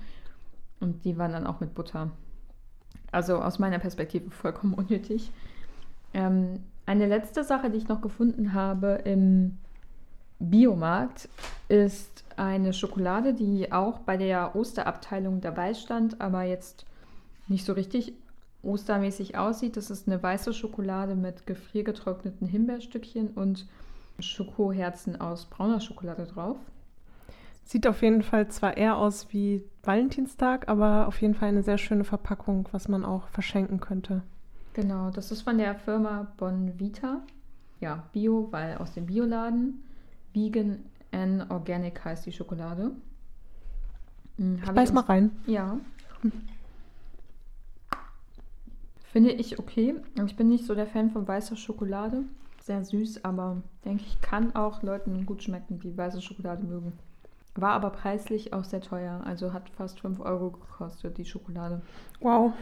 Und 0.80 1.04
die 1.04 1.18
waren 1.18 1.34
dann 1.34 1.46
auch 1.46 1.60
mit 1.60 1.76
Butter. 1.76 2.12
Also 3.12 3.42
aus 3.42 3.60
meiner 3.60 3.80
Perspektive 3.80 4.30
vollkommen 4.32 4.74
unnötig. 4.74 5.32
Ähm, 6.14 6.62
eine 6.86 7.06
letzte 7.06 7.44
Sache, 7.44 7.70
die 7.70 7.78
ich 7.78 7.88
noch 7.88 8.02
gefunden 8.02 8.54
habe 8.54 9.02
im 9.06 9.58
Biomarkt 10.40 11.30
ist 11.68 12.24
eine 12.38 12.74
Schokolade, 12.74 13.34
die 13.34 13.72
auch 13.72 14.00
bei 14.00 14.18
der 14.18 14.56
Osterabteilung 14.56 15.42
dabei 15.42 15.74
stand, 15.74 16.22
aber 16.22 16.44
jetzt 16.44 16.86
nicht 17.48 17.66
so 17.66 17.74
richtig 17.74 18.14
ostermäßig 18.64 19.38
aussieht. 19.38 19.78
Das 19.78 19.90
ist 19.90 20.08
eine 20.08 20.22
weiße 20.22 20.54
Schokolade 20.54 21.16
mit 21.16 21.46
gefriergetrockneten 21.46 22.48
Himbeerstückchen 22.48 23.30
und 23.30 23.68
Schokoherzen 24.20 25.20
aus 25.20 25.46
brauner 25.46 25.80
Schokolade 25.80 26.26
drauf. 26.26 26.58
Sieht 27.64 27.86
auf 27.86 28.02
jeden 28.02 28.24
Fall 28.24 28.48
zwar 28.48 28.78
eher 28.78 28.98
aus 28.98 29.32
wie 29.32 29.64
Valentinstag, 29.84 30.68
aber 30.68 31.08
auf 31.08 31.22
jeden 31.22 31.36
Fall 31.36 31.50
eine 31.50 31.64
sehr 31.64 31.78
schöne 31.78 32.04
Verpackung, 32.04 32.68
was 32.72 32.88
man 32.88 33.06
auch 33.06 33.28
verschenken 33.28 33.80
könnte. 33.80 34.24
Genau, 34.74 35.12
das 35.12 35.32
ist 35.32 35.44
von 35.44 35.58
der 35.58 35.76
Firma 35.76 36.28
Bonvita. 36.38 37.22
Ja, 37.80 38.04
Bio, 38.12 38.48
weil 38.52 38.78
aus 38.78 38.94
dem 38.94 39.06
Bioladen. 39.06 39.84
Vegan 40.34 40.86
and 41.12 41.50
Organic 41.50 42.04
heißt 42.04 42.26
die 42.26 42.32
Schokolade. 42.32 42.92
Hm, 44.38 44.62
ich 44.64 44.72
beiß 44.72 44.94
mal 44.94 45.02
rein. 45.02 45.32
Ja. 45.48 45.78
Finde 49.12 49.32
ich 49.32 49.58
okay. 49.58 49.96
Ich 50.26 50.36
bin 50.36 50.50
nicht 50.50 50.66
so 50.66 50.76
der 50.76 50.88
Fan 50.88 51.10
von 51.10 51.28
weißer 51.28 51.56
Schokolade. 51.56 52.24
Sehr 52.62 52.84
süß, 52.84 53.26
aber 53.26 53.64
denke 53.84 54.04
ich, 54.06 54.22
kann 54.22 54.56
auch 54.56 54.84
Leuten 54.84 55.26
gut 55.26 55.44
schmecken, 55.44 55.80
die 55.80 55.98
weiße 55.98 56.22
Schokolade 56.22 56.64
mögen. 56.64 56.94
War 57.56 57.72
aber 57.72 57.90
preislich 57.90 58.54
auch 58.54 58.64
sehr 58.64 58.82
teuer. 58.82 59.22
Also 59.26 59.54
hat 59.54 59.70
fast 59.72 60.00
5 60.00 60.20
Euro 60.20 60.52
gekostet, 60.52 61.18
die 61.18 61.26
Schokolade. 61.26 61.82
Wow. 62.20 62.54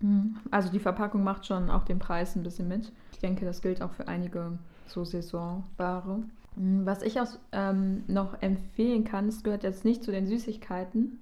Hm, 0.00 0.36
also 0.50 0.70
die 0.70 0.80
Verpackung 0.80 1.24
macht 1.24 1.46
schon 1.46 1.70
auch 1.70 1.84
den 1.84 1.98
Preis 1.98 2.36
ein 2.36 2.42
bisschen 2.42 2.68
mit. 2.68 2.92
Ich 3.12 3.20
denke, 3.20 3.44
das 3.44 3.62
gilt 3.62 3.80
auch 3.80 3.92
für 3.92 4.08
einige 4.08 4.58
so 4.86 5.04
Saisonware. 5.04 6.22
Mm, 6.56 6.84
was 6.86 7.02
ich 7.02 7.20
auch 7.20 7.28
ähm, 7.52 8.04
noch 8.06 8.40
empfehlen 8.42 9.04
kann, 9.04 9.28
es 9.28 9.42
gehört 9.42 9.62
jetzt 9.62 9.84
nicht 9.84 10.02
zu 10.02 10.10
den 10.10 10.26
Süßigkeiten, 10.26 11.20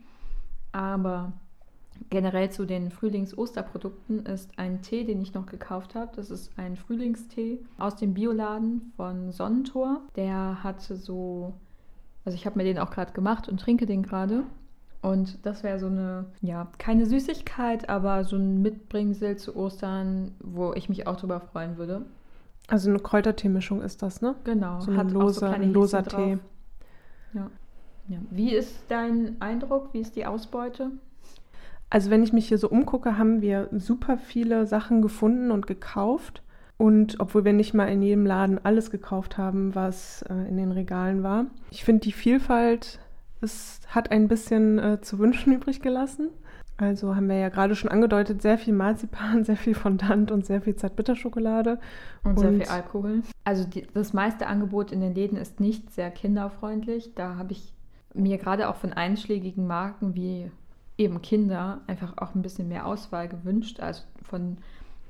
aber 0.73 1.33
generell 2.09 2.51
zu 2.51 2.64
den 2.64 2.90
Frühlings-Osterprodukten 2.90 4.25
ist 4.25 4.59
ein 4.59 4.81
Tee, 4.83 5.05
den 5.05 5.21
ich 5.21 5.35
noch 5.35 5.47
gekauft 5.47 5.95
habe. 5.95 6.12
Das 6.16 6.31
ist 6.31 6.51
ein 6.57 6.77
Frühlingstee 6.77 7.59
aus 7.79 7.97
dem 7.97 8.14
Bioladen 8.14 8.93
von 8.97 9.33
Sonnentor. 9.33 10.01
Der 10.16 10.62
hatte 10.62 10.97
so, 10.97 11.53
also 12.25 12.37
ich 12.37 12.47
habe 12.47 12.59
mir 12.59 12.64
den 12.64 12.79
auch 12.79 12.90
gerade 12.90 13.12
gemacht 13.12 13.49
und 13.49 13.61
trinke 13.61 13.87
den 13.87 14.03
gerade. 14.03 14.45
Und 15.03 15.47
das 15.47 15.62
wäre 15.62 15.79
so 15.79 15.87
eine, 15.87 16.27
ja, 16.43 16.69
keine 16.79 17.07
Süßigkeit, 17.07 17.88
aber 17.88 18.25
so 18.25 18.37
ein 18.37 18.61
Mitbringsel 18.61 19.37
zu 19.37 19.57
Ostern, 19.57 20.33
wo 20.40 20.75
ich 20.75 20.88
mich 20.88 21.07
auch 21.07 21.16
drüber 21.16 21.40
freuen 21.40 21.79
würde. 21.79 22.05
Also 22.71 22.89
eine 22.89 23.01
Kräuterteemischung 23.01 23.83
ist 23.83 24.03
das, 24.03 24.23
ne? 24.23 24.37
Genau. 24.45 24.81
So 24.81 24.93
ein 24.93 25.11
loser, 25.11 25.41
so 25.41 25.47
ein 25.47 25.73
loser 25.73 26.05
Tee. 26.05 26.39
Ja. 27.35 27.51
ja. 28.09 28.19
Wie 28.31 28.55
ist 28.55 28.85
dein 28.89 29.41
Eindruck? 29.41 29.91
Wie 29.93 30.01
ist 30.01 30.15
die 30.15 30.25
Ausbeute? 30.25 30.93
Also 31.91 32.11
wenn 32.11 32.23
ich 32.23 32.33
mich 32.33 32.47
hier 32.47 32.59
so 32.59 32.69
umgucke, 32.69 33.19
haben 33.19 33.43
wir 33.43 33.69
super 33.73 34.17
viele 34.17 34.67
Sachen 34.67 35.03
gefunden 35.03 35.51
und 35.51 35.67
gekauft. 35.67 36.43
Und 36.77 37.19
obwohl 37.19 37.45
wir 37.45 37.53
nicht 37.53 37.75
mal 37.75 37.87
in 37.87 38.01
jedem 38.01 38.25
Laden 38.25 38.59
alles 38.65 38.91
gekauft 38.91 39.37
haben, 39.37 39.75
was 39.75 40.23
äh, 40.23 40.49
in 40.49 40.57
den 40.57 40.73
Regalen 40.73 41.23
war. 41.23 41.47
Ich 41.71 41.85
finde 41.85 42.03
die 42.03 42.13
Vielfalt, 42.13 43.01
es 43.41 43.81
hat 43.89 44.13
ein 44.13 44.29
bisschen 44.29 44.79
äh, 44.79 45.01
zu 45.01 45.19
wünschen 45.19 45.53
übrig 45.57 45.83
gelassen. 45.83 46.31
Also 46.81 47.14
haben 47.14 47.29
wir 47.29 47.37
ja 47.37 47.51
gerade 47.51 47.75
schon 47.75 47.90
angedeutet, 47.90 48.40
sehr 48.40 48.57
viel 48.57 48.73
Marzipan, 48.73 49.45
sehr 49.45 49.57
viel 49.57 49.75
Fondant 49.75 50.31
und 50.31 50.47
sehr 50.47 50.62
viel 50.62 50.77
Zartbitterschokolade. 50.77 51.79
Und, 52.25 52.31
und 52.31 52.38
sehr 52.38 52.53
viel 52.53 52.69
Alkohol. 52.69 53.23
Also 53.45 53.64
die, 53.64 53.87
das 53.93 54.12
meiste 54.12 54.47
Angebot 54.47 54.90
in 54.90 55.01
den 55.01 55.14
Läden 55.14 55.37
ist 55.37 55.61
nicht 55.61 55.93
sehr 55.93 56.11
kinderfreundlich. 56.11 57.14
Da 57.14 57.37
habe 57.37 57.53
ich 57.53 57.73
mir 58.14 58.38
gerade 58.38 58.69
auch 58.69 58.77
von 58.77 58.93
einschlägigen 58.93 59.66
Marken 59.66 60.14
wie 60.14 60.51
eben 60.97 61.21
Kinder 61.23 61.81
einfach 61.87 62.14
auch 62.16 62.35
ein 62.35 62.43
bisschen 62.43 62.69
mehr 62.69 62.87
Auswahl 62.87 63.29
gewünscht. 63.29 63.81
Also 63.81 64.03
von 64.23 64.57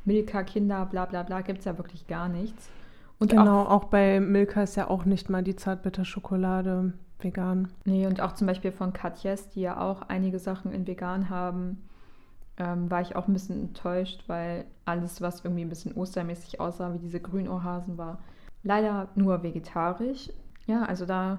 Milka, 0.05 0.43
Kinder, 0.43 0.87
bla 0.87 1.05
bla 1.05 1.23
bla 1.23 1.41
gibt 1.41 1.61
es 1.61 1.65
ja 1.67 1.79
wirklich 1.79 2.07
gar 2.09 2.29
nichts. 2.29 2.69
Und 3.19 3.31
genau, 3.31 3.63
auch, 3.63 3.71
auch 3.71 3.85
bei 3.85 4.19
Milka 4.19 4.63
ist 4.63 4.77
ja 4.77 4.89
auch 4.89 5.05
nicht 5.05 5.31
mal 5.31 5.45
die 5.45 5.55
Zartbitterschokolade 5.55 6.95
vegan. 7.23 7.69
Nee, 7.85 8.07
und 8.07 8.21
auch 8.21 8.33
zum 8.33 8.47
Beispiel 8.47 8.73
von 8.73 8.93
Katjes, 8.93 9.49
die 9.51 9.61
ja 9.63 9.81
auch 9.81 10.03
einige 10.03 10.39
Sachen 10.39 10.73
in 10.73 10.87
vegan 10.87 11.31
haben, 11.31 11.89
ähm, 12.57 12.91
war 12.91 13.01
ich 13.01 13.17
auch 13.17 13.27
ein 13.27 13.33
bisschen 13.33 13.61
enttäuscht, 13.61 14.25
weil 14.27 14.67
alles, 14.85 15.21
was 15.21 15.45
irgendwie 15.45 15.65
ein 15.65 15.69
bisschen 15.69 15.95
ostermäßig 15.95 16.61
aussah, 16.61 16.93
wie 16.93 16.99
diese 16.99 17.21
Grünohrhasen, 17.21 17.97
war 17.97 18.19
leider 18.63 19.09
nur 19.15 19.43
vegetarisch. 19.43 20.31
Ja, 20.67 20.83
also 20.83 21.07
da 21.07 21.39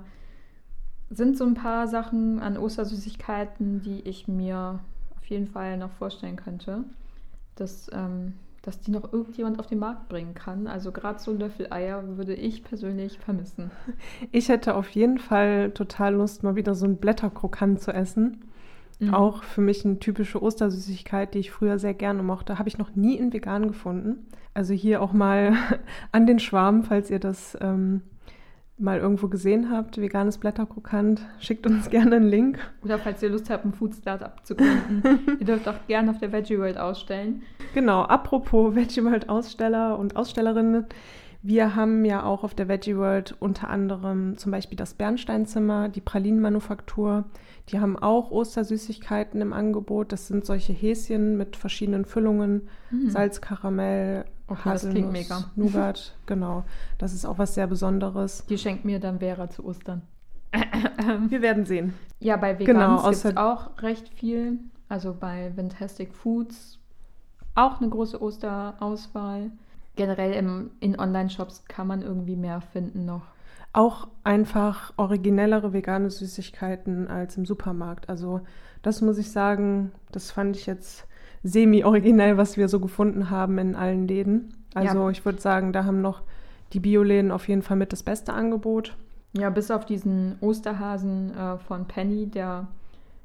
sind 1.10 1.38
so 1.38 1.46
ein 1.46 1.54
paar 1.54 1.88
Sachen 1.88 2.40
an 2.40 2.58
Ostersüßigkeiten, 2.58 3.82
die 3.82 4.02
ich 4.02 4.28
mir 4.28 4.80
auf 5.18 5.26
jeden 5.26 5.48
Fall 5.48 5.78
noch 5.78 5.92
vorstellen 5.92 6.38
könnte, 6.38 6.84
dass, 7.56 7.90
ähm, 7.94 8.34
dass 8.62 8.80
die 8.80 8.92
noch 8.92 9.12
irgendjemand 9.12 9.60
auf 9.60 9.68
den 9.68 9.80
Markt 9.80 10.08
bringen 10.08 10.36
kann. 10.36 10.68
Also 10.68 10.92
gerade 10.92 11.20
so 11.20 11.32
ein 11.32 11.40
Löffel 11.40 11.68
Eier 11.72 12.18
würde 12.18 12.36
ich 12.36 12.64
persönlich 12.64 13.18
vermissen. 13.18 13.72
Ich 14.32 14.50
hätte 14.50 14.76
auf 14.76 14.90
jeden 14.90 15.18
Fall 15.18 15.72
total 15.72 16.16
Lust, 16.16 16.44
mal 16.44 16.56
wieder 16.56 16.76
so 16.76 16.86
ein 16.86 16.98
Blätterkrokant 16.98 17.82
zu 17.82 17.92
essen. 17.92 18.44
Mhm. 19.00 19.14
Auch 19.16 19.44
für 19.44 19.62
mich 19.62 19.84
eine 19.84 19.98
typische 19.98 20.42
Ostersüßigkeit, 20.42 21.34
die 21.34 21.40
ich 21.40 21.52
früher 21.52 21.80
sehr 21.80 21.96
gerne 21.96 22.22
mochte. 22.22 22.60
Habe 22.60 22.70
ich 22.70 22.78
noch 22.78 22.96
nie 22.96 23.16
in 23.16 23.34
vegan 23.34 23.68
gefunden. 23.68 24.28
Also 24.54 24.74
hier 24.74 25.02
auch 25.02 25.14
mal 25.14 25.54
an 26.12 26.28
den 26.28 26.40
Schwarm, 26.40 26.84
falls 26.84 27.10
ihr 27.10 27.20
das 27.20 27.58
ähm, 27.62 28.02
mal 28.82 29.00
irgendwo 29.00 29.28
gesehen 29.28 29.70
habt, 29.72 30.00
veganes 30.00 30.38
Blätterkrokant, 30.38 31.22
schickt 31.40 31.66
uns 31.68 31.90
gerne 31.90 32.18
einen 32.18 32.28
Link. 32.28 32.60
Oder 32.84 33.00
falls 33.00 33.22
ihr 33.22 33.30
Lust 33.30 33.50
habt, 33.50 33.66
ein 33.66 33.74
Food 33.74 33.96
Startup 33.96 34.34
zu 34.44 34.56
gründen. 34.56 35.04
ihr 35.40 35.46
dürft 35.46 35.68
auch 35.68 35.88
gerne 35.88 36.12
auf 36.12 36.18
der 36.18 36.32
Veggie 36.32 36.58
World 36.58 36.78
ausstellen. 36.78 37.44
Genau, 37.74 38.02
apropos 38.02 38.76
Veggie 38.76 39.04
World 39.04 39.30
Aussteller 39.30 39.98
und 39.98 40.16
Ausstellerinnen. 40.16 40.86
Wir 41.44 41.76
haben 41.76 42.06
ja 42.06 42.24
auch 42.24 42.44
auf 42.44 42.54
der 42.54 42.68
Veggie 42.68 42.98
World 42.98 43.36
unter 43.40 43.70
anderem 43.70 44.38
zum 44.38 44.52
Beispiel 44.52 44.78
das 44.78 44.94
Bernsteinzimmer, 44.94 45.90
die 45.90 46.02
Pralinenmanufaktur. 46.02 47.26
Die 47.70 47.80
haben 47.80 47.98
auch 47.98 48.30
Ostersüßigkeiten 48.30 49.42
im 49.42 49.54
Angebot. 49.54 50.12
Das 50.12 50.28
sind 50.28 50.46
solche 50.46 50.74
Häschen 50.74 51.38
mit 51.38 51.56
verschiedenen 51.56 52.06
Füllungen, 52.06 52.68
mhm. 52.92 53.10
Salz, 53.10 53.42
Karamell, 53.42 54.26
Okay, 54.52 54.70
Haselnuss, 54.70 55.12
mega. 55.12 55.46
Nougat, 55.56 56.14
genau. 56.26 56.66
Das 56.98 57.14
ist 57.14 57.26
auch 57.26 57.38
was 57.38 57.54
sehr 57.54 57.68
Besonderes. 57.68 58.46
Die 58.50 58.58
schenkt 58.58 58.84
mir 58.84 59.00
dann 59.00 59.20
Vera 59.20 59.50
zu 59.50 59.66
Ostern. 59.66 60.02
Wir 61.30 61.42
werden 61.42 61.66
sehen. 61.66 61.94
Ja, 62.20 62.36
bei 62.36 62.60
Vegans 62.60 62.68
genau, 62.68 63.10
gibt 63.10 63.26
es 63.26 63.38
auch 63.38 63.82
recht 63.82 64.10
viel. 64.10 64.60
Also 64.90 65.16
bei 65.18 65.54
Fantastic 65.56 66.14
Foods 66.14 66.80
auch 67.56 67.80
eine 67.80 67.90
große 67.90 68.22
Osterauswahl. 68.22 69.52
Generell 69.96 70.34
im, 70.34 70.72
in 70.82 71.00
Online-Shops 71.00 71.64
kann 71.70 71.88
man 71.88 72.02
irgendwie 72.02 72.36
mehr 72.36 72.60
finden 72.60 73.06
noch. 73.06 73.24
Auch 73.72 74.10
einfach 74.26 74.92
originellere 74.98 75.72
vegane 75.72 76.10
Süßigkeiten 76.10 77.08
als 77.08 77.38
im 77.38 77.46
Supermarkt. 77.46 78.10
Also 78.10 78.42
das 78.82 79.00
muss 79.02 79.18
ich 79.18 79.32
sagen, 79.32 79.94
das 80.12 80.30
fand 80.30 80.58
ich 80.58 80.66
jetzt 80.66 81.08
semi-originell, 81.44 82.38
was 82.38 82.58
wir 82.58 82.68
so 82.68 82.80
gefunden 82.80 83.30
haben 83.30 83.58
in 83.58 83.76
allen 83.76 84.08
Läden. 84.08 84.54
Also 84.74 85.00
ja. 85.00 85.10
ich 85.10 85.26
würde 85.26 85.42
sagen, 85.42 85.74
da 85.74 85.86
haben 85.86 86.02
noch 86.02 86.22
die 86.74 86.80
Bioläden 86.80 87.32
auf 87.32 87.48
jeden 87.48 87.62
Fall 87.62 87.78
mit 87.78 87.92
das 87.92 88.04
beste 88.04 88.34
Angebot. 88.34 88.96
Ja, 89.34 89.50
bis 89.50 89.72
auf 89.72 89.86
diesen 89.86 90.38
Osterhasen 90.42 91.36
äh, 91.36 91.58
von 91.58 91.88
Penny, 91.88 92.28
der 92.28 92.68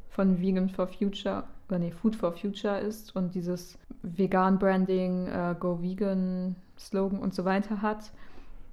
von 0.08 0.40
Vegan 0.40 0.68
for 0.68 0.86
Future, 0.88 1.44
oder 1.68 1.78
nee, 1.78 1.90
Food 1.90 2.16
for 2.16 2.32
Future 2.32 2.78
ist 2.78 3.14
und 3.16 3.34
dieses 3.34 3.76
Vegan-Branding, 4.02 5.26
äh, 5.26 5.54
Go 5.58 5.82
Vegan 5.82 6.56
Slogan 6.78 7.18
und 7.18 7.34
so 7.34 7.44
weiter 7.44 7.82
hat, 7.82 8.12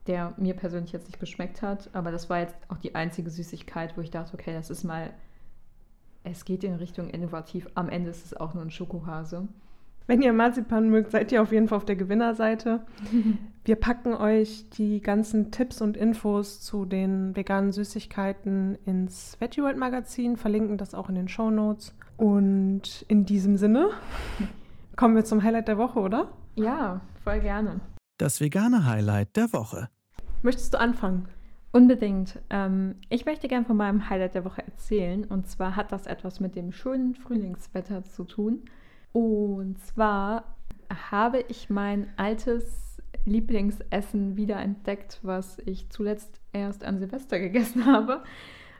der 0.07 0.33
mir 0.37 0.53
persönlich 0.53 0.91
jetzt 0.91 1.07
nicht 1.07 1.19
geschmeckt 1.19 1.61
hat. 1.61 1.89
Aber 1.93 2.11
das 2.11 2.29
war 2.29 2.39
jetzt 2.39 2.55
auch 2.69 2.77
die 2.77 2.95
einzige 2.95 3.29
Süßigkeit, 3.29 3.97
wo 3.97 4.01
ich 4.01 4.11
dachte, 4.11 4.33
okay, 4.33 4.53
das 4.53 4.69
ist 4.69 4.83
mal 4.83 5.11
es 6.23 6.45
geht 6.45 6.63
in 6.63 6.75
Richtung 6.75 7.09
innovativ. 7.09 7.67
Am 7.75 7.89
Ende 7.89 8.09
ist 8.09 8.25
es 8.25 8.33
auch 8.35 8.53
nur 8.53 8.63
ein 8.63 8.71
Schokohase. 8.71 9.47
Wenn 10.05 10.21
ihr 10.21 10.33
Marzipan 10.33 10.89
mögt, 10.89 11.11
seid 11.11 11.31
ihr 11.31 11.41
auf 11.41 11.51
jeden 11.51 11.67
Fall 11.67 11.77
auf 11.77 11.85
der 11.85 11.95
Gewinnerseite. 11.95 12.85
Wir 13.65 13.77
packen 13.77 14.13
euch 14.13 14.69
die 14.71 14.99
ganzen 14.99 15.51
Tipps 15.51 15.81
und 15.81 15.95
Infos 15.95 16.59
zu 16.59 16.83
den 16.83 17.35
veganen 17.35 17.71
Süßigkeiten 17.71 18.77
ins 18.85 19.37
Veggie 19.39 19.61
World 19.61 19.77
Magazin, 19.77 20.35
verlinken 20.35 20.77
das 20.77 20.93
auch 20.93 21.07
in 21.07 21.15
den 21.15 21.29
Show 21.29 21.49
Notes. 21.49 21.95
Und 22.17 23.05
in 23.07 23.25
diesem 23.25 23.55
Sinne 23.55 23.91
kommen 24.97 25.15
wir 25.15 25.23
zum 25.23 25.41
Highlight 25.41 25.69
der 25.69 25.77
Woche, 25.77 25.99
oder? 25.99 26.33
Ja, 26.55 26.99
voll 27.23 27.39
gerne. 27.39 27.79
Das 28.17 28.41
vegane 28.41 28.85
Highlight 28.85 29.35
der 29.37 29.53
Woche. 29.53 29.89
Möchtest 30.41 30.73
du 30.73 30.79
anfangen? 30.79 31.29
Unbedingt. 31.73 32.39
Ähm, 32.49 32.95
ich 33.09 33.25
möchte 33.25 33.47
gerne 33.47 33.65
von 33.65 33.75
meinem 33.75 34.09
Highlight 34.09 34.35
der 34.35 34.45
Woche 34.45 34.63
erzählen. 34.63 35.25
Und 35.25 35.47
zwar 35.47 35.75
hat 35.75 35.91
das 35.91 36.05
etwas 36.05 36.39
mit 36.39 36.55
dem 36.55 36.71
schönen 36.71 37.15
Frühlingswetter 37.15 38.03
zu 38.03 38.23
tun. 38.23 38.61
Und 39.11 39.79
zwar 39.79 40.55
habe 41.11 41.43
ich 41.47 41.69
mein 41.69 42.07
altes 42.15 43.01
Lieblingsessen 43.25 44.37
wieder 44.37 44.57
entdeckt, 44.57 45.19
was 45.23 45.57
ich 45.65 45.89
zuletzt 45.89 46.39
erst 46.51 46.85
an 46.85 46.99
Silvester 46.99 47.39
gegessen 47.39 47.85
habe. 47.91 48.23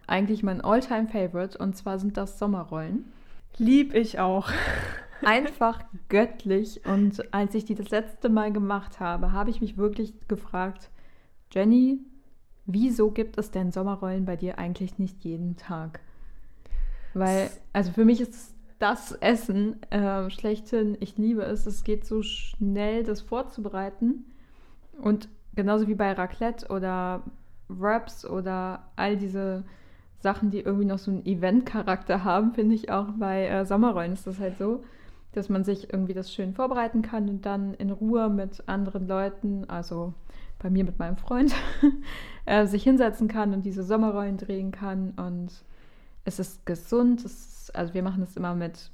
Eigentlich 0.05 0.43
mein 0.43 0.61
Alltime 0.61 1.07
favorite 1.07 1.57
Und 1.57 1.75
zwar 1.75 1.97
sind 1.97 2.15
das 2.15 2.37
Sommerrollen. 2.39 3.11
Lieb 3.57 3.93
ich 3.95 4.19
auch. 4.19 4.51
Einfach 5.23 5.83
göttlich. 6.09 6.81
Und 6.85 7.33
als 7.33 7.55
ich 7.55 7.65
die 7.65 7.75
das 7.75 7.89
letzte 7.89 8.29
Mal 8.29 8.51
gemacht 8.51 8.99
habe, 8.99 9.31
habe 9.31 9.49
ich 9.49 9.61
mich 9.61 9.77
wirklich 9.77 10.13
gefragt, 10.27 10.89
Jenny, 11.51 11.99
wieso 12.65 13.11
gibt 13.11 13.37
es 13.37 13.51
denn 13.51 13.71
Sommerrollen 13.71 14.25
bei 14.25 14.35
dir 14.35 14.57
eigentlich 14.57 14.99
nicht 14.99 15.23
jeden 15.23 15.55
Tag? 15.57 15.99
Weil, 17.13 17.49
also 17.73 17.91
für 17.91 18.05
mich 18.05 18.21
ist 18.21 18.53
das 18.79 19.13
Essen 19.13 19.81
äh, 19.91 20.29
schlechthin, 20.29 20.97
ich 20.99 21.17
liebe 21.17 21.43
es, 21.43 21.65
es 21.65 21.83
geht 21.83 22.05
so 22.05 22.21
schnell, 22.21 23.03
das 23.03 23.21
vorzubereiten. 23.21 24.25
Und 24.99 25.29
genauso 25.55 25.87
wie 25.87 25.95
bei 25.95 26.11
Raclette 26.11 26.67
oder 26.67 27.23
Wraps 27.69 28.25
oder 28.25 28.87
all 28.95 29.17
diese 29.17 29.63
Sachen, 30.19 30.51
die 30.51 30.59
irgendwie 30.59 30.85
noch 30.85 30.99
so 30.99 31.11
einen 31.11 31.25
Event-Charakter 31.25 32.23
haben, 32.23 32.53
finde 32.53 32.75
ich 32.75 32.91
auch 32.91 33.07
bei 33.17 33.47
äh, 33.47 33.65
Sommerrollen 33.65 34.13
ist 34.13 34.25
das 34.27 34.39
halt 34.39 34.57
so, 34.57 34.83
dass 35.33 35.49
man 35.49 35.63
sich 35.63 35.91
irgendwie 35.91 36.13
das 36.13 36.33
schön 36.33 36.53
vorbereiten 36.53 37.01
kann 37.01 37.27
und 37.27 37.45
dann 37.45 37.73
in 37.73 37.89
Ruhe 37.89 38.29
mit 38.29 38.67
anderen 38.67 39.07
Leuten, 39.07 39.69
also 39.69 40.13
bei 40.63 40.69
mir 40.69 40.83
mit 40.83 40.97
meinem 40.97 41.17
Freund, 41.17 41.53
äh, 42.45 42.65
sich 42.65 42.83
hinsetzen 42.83 43.27
kann 43.27 43.53
und 43.53 43.63
diese 43.63 43.83
Sommerrollen 43.83 44.37
drehen 44.37 44.71
kann. 44.71 45.11
Und 45.11 45.51
es 46.25 46.39
ist 46.39 46.65
gesund. 46.65 47.23
Es 47.23 47.65
ist, 47.65 47.75
also 47.75 47.93
wir 47.93 48.01
machen 48.01 48.23
es 48.23 48.35
immer 48.35 48.55
mit 48.55 48.89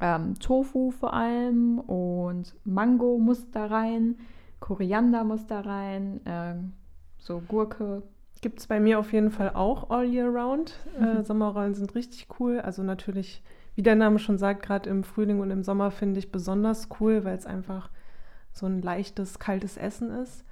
ähm, 0.00 0.38
Tofu 0.38 0.92
vor 0.92 1.12
allem 1.12 1.80
und 1.80 2.54
Mango 2.64 3.18
muss 3.18 3.50
da 3.50 3.66
rein, 3.66 4.16
Koriander 4.60 5.24
muss 5.24 5.46
da 5.46 5.60
rein, 5.60 6.24
äh, 6.24 6.54
so 7.18 7.40
Gurke. 7.40 8.02
Gibt 8.40 8.60
es 8.60 8.68
bei 8.68 8.78
mir 8.78 9.00
auf 9.00 9.12
jeden 9.12 9.32
Fall 9.32 9.50
auch 9.54 9.90
all 9.90 10.04
year 10.04 10.28
round. 10.28 10.78
Äh, 11.00 11.24
Sommerrollen 11.24 11.74
sind 11.74 11.96
richtig 11.96 12.28
cool. 12.38 12.60
Also 12.60 12.84
natürlich, 12.84 13.42
wie 13.74 13.82
der 13.82 13.96
Name 13.96 14.20
schon 14.20 14.38
sagt, 14.38 14.62
gerade 14.62 14.88
im 14.88 15.02
Frühling 15.02 15.40
und 15.40 15.50
im 15.50 15.64
Sommer 15.64 15.90
finde 15.90 16.20
ich 16.20 16.30
besonders 16.30 16.88
cool, 17.00 17.24
weil 17.24 17.36
es 17.36 17.46
einfach 17.46 17.90
so 18.52 18.66
ein 18.66 18.80
leichtes, 18.80 19.40
kaltes 19.40 19.76
Essen 19.76 20.10
ist. 20.10 20.44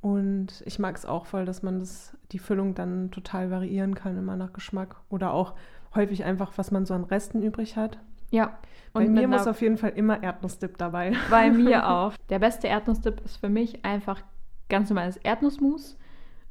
Und 0.00 0.62
ich 0.64 0.78
mag 0.78 0.96
es 0.96 1.04
auch 1.04 1.26
voll, 1.26 1.44
dass 1.44 1.62
man 1.62 1.80
das, 1.80 2.16
die 2.30 2.38
Füllung 2.38 2.74
dann 2.74 3.10
total 3.10 3.50
variieren 3.50 3.94
kann, 3.94 4.16
immer 4.16 4.36
nach 4.36 4.52
Geschmack. 4.52 4.96
Oder 5.08 5.32
auch 5.32 5.54
häufig 5.94 6.24
einfach, 6.24 6.52
was 6.56 6.70
man 6.70 6.86
so 6.86 6.94
an 6.94 7.04
Resten 7.04 7.42
übrig 7.42 7.76
hat. 7.76 7.98
Ja. 8.30 8.58
Und 8.92 9.04
bei 9.04 9.10
mir 9.10 9.28
muss 9.28 9.46
auf 9.46 9.60
jeden 9.60 9.76
Fall 9.76 9.90
immer 9.90 10.22
Erdnussdip 10.22 10.78
dabei. 10.78 11.12
Bei 11.30 11.50
mir 11.50 11.88
auch. 11.90 12.14
Der 12.28 12.38
beste 12.38 12.68
Erdnussdip 12.68 13.20
ist 13.24 13.38
für 13.38 13.48
mich 13.48 13.84
einfach 13.84 14.22
ganz 14.68 14.90
normales 14.90 15.16
Erdnussmus. 15.18 15.96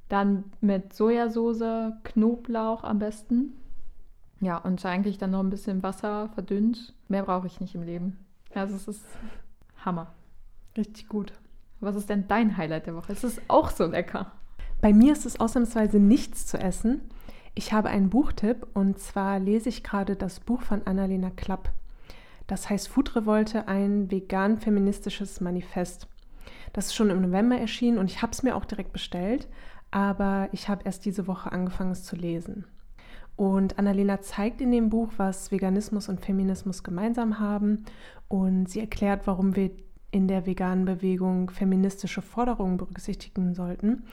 Dann 0.10 0.46
mit 0.62 0.94
Sojasauce, 0.94 1.94
Knoblauch 2.04 2.84
am 2.84 3.00
besten. 3.00 3.54
Ja, 4.40 4.58
und 4.58 4.86
eigentlich 4.86 5.18
dann 5.18 5.32
noch 5.32 5.40
ein 5.40 5.50
bisschen 5.50 5.84
Wasser 5.84 6.30
verdünnt. 6.30 6.94
Mehr 7.08 7.24
brauche 7.24 7.48
ich 7.48 7.60
nicht 7.60 7.76
im 7.76 7.84
Leben. 7.84 8.26
Also 8.54 8.76
es 8.76 8.88
ist 8.88 9.06
Hammer. 9.84 10.14
Richtig 10.78 11.08
gut. 11.08 11.34
Was 11.80 11.96
ist 11.96 12.10
denn 12.10 12.28
dein 12.28 12.58
Highlight 12.58 12.88
der 12.88 12.96
Woche? 12.96 13.12
Es 13.14 13.24
ist 13.24 13.42
auch 13.48 13.70
so 13.70 13.86
lecker. 13.86 14.32
Bei 14.82 14.94
mir 14.94 15.14
ist 15.14 15.26
es 15.26 15.40
ausnahmsweise 15.40 16.00
nichts 16.00 16.46
zu 16.46 16.58
essen. 16.58 17.02
Ich 17.56 17.74
habe 17.74 17.90
einen 17.90 18.10
Buchtipp 18.10 18.68
und 18.74 19.00
zwar 19.00 19.40
lese 19.40 19.70
ich 19.70 19.84
gerade 19.84 20.16
das 20.16 20.40
Buch 20.40 20.62
von 20.62 20.86
Annalena 20.86 21.32
Klapp. 21.32 21.72
Das 22.48 22.70
heißt 22.70 22.88
Food 22.88 23.16
Revolte, 23.16 23.68
ein 23.68 24.10
vegan-feministisches 24.10 25.42
Manifest. 25.42 26.08
Das 26.74 26.88
ist 26.88 26.96
schon 26.96 27.10
im 27.10 27.22
November 27.22 27.58
erschienen 27.58 27.98
und 27.98 28.10
ich 28.10 28.22
habe 28.22 28.32
es 28.32 28.44
mir 28.44 28.56
auch 28.56 28.66
direkt 28.66 28.94
bestellt, 28.94 29.48
aber 29.92 30.50
ich 30.52 30.70
habe 30.70 30.84
erst 30.86 31.06
diese 31.06 31.28
Woche 31.28 31.52
angefangen, 31.52 31.92
es 31.92 32.04
zu 32.04 32.16
lesen. 32.16 32.66
Und 33.36 33.78
Annalena 33.78 34.22
zeigt 34.22 34.62
in 34.62 34.72
dem 34.72 34.90
Buch, 34.90 35.12
was 35.18 35.52
Veganismus 35.52 36.10
und 36.10 36.26
Feminismus 36.26 36.84
gemeinsam 36.84 37.40
haben 37.40 37.86
und 38.28 38.68
sie 38.68 38.80
erklärt, 38.80 39.28
warum 39.28 39.56
wir 39.56 39.72
in 40.12 40.28
der 40.28 40.46
veganen 40.46 40.86
Bewegung 40.86 41.50
feministische 41.50 42.22
Forderungen 42.22 42.78
berücksichtigen 42.78 43.54
sollten, 43.54 44.04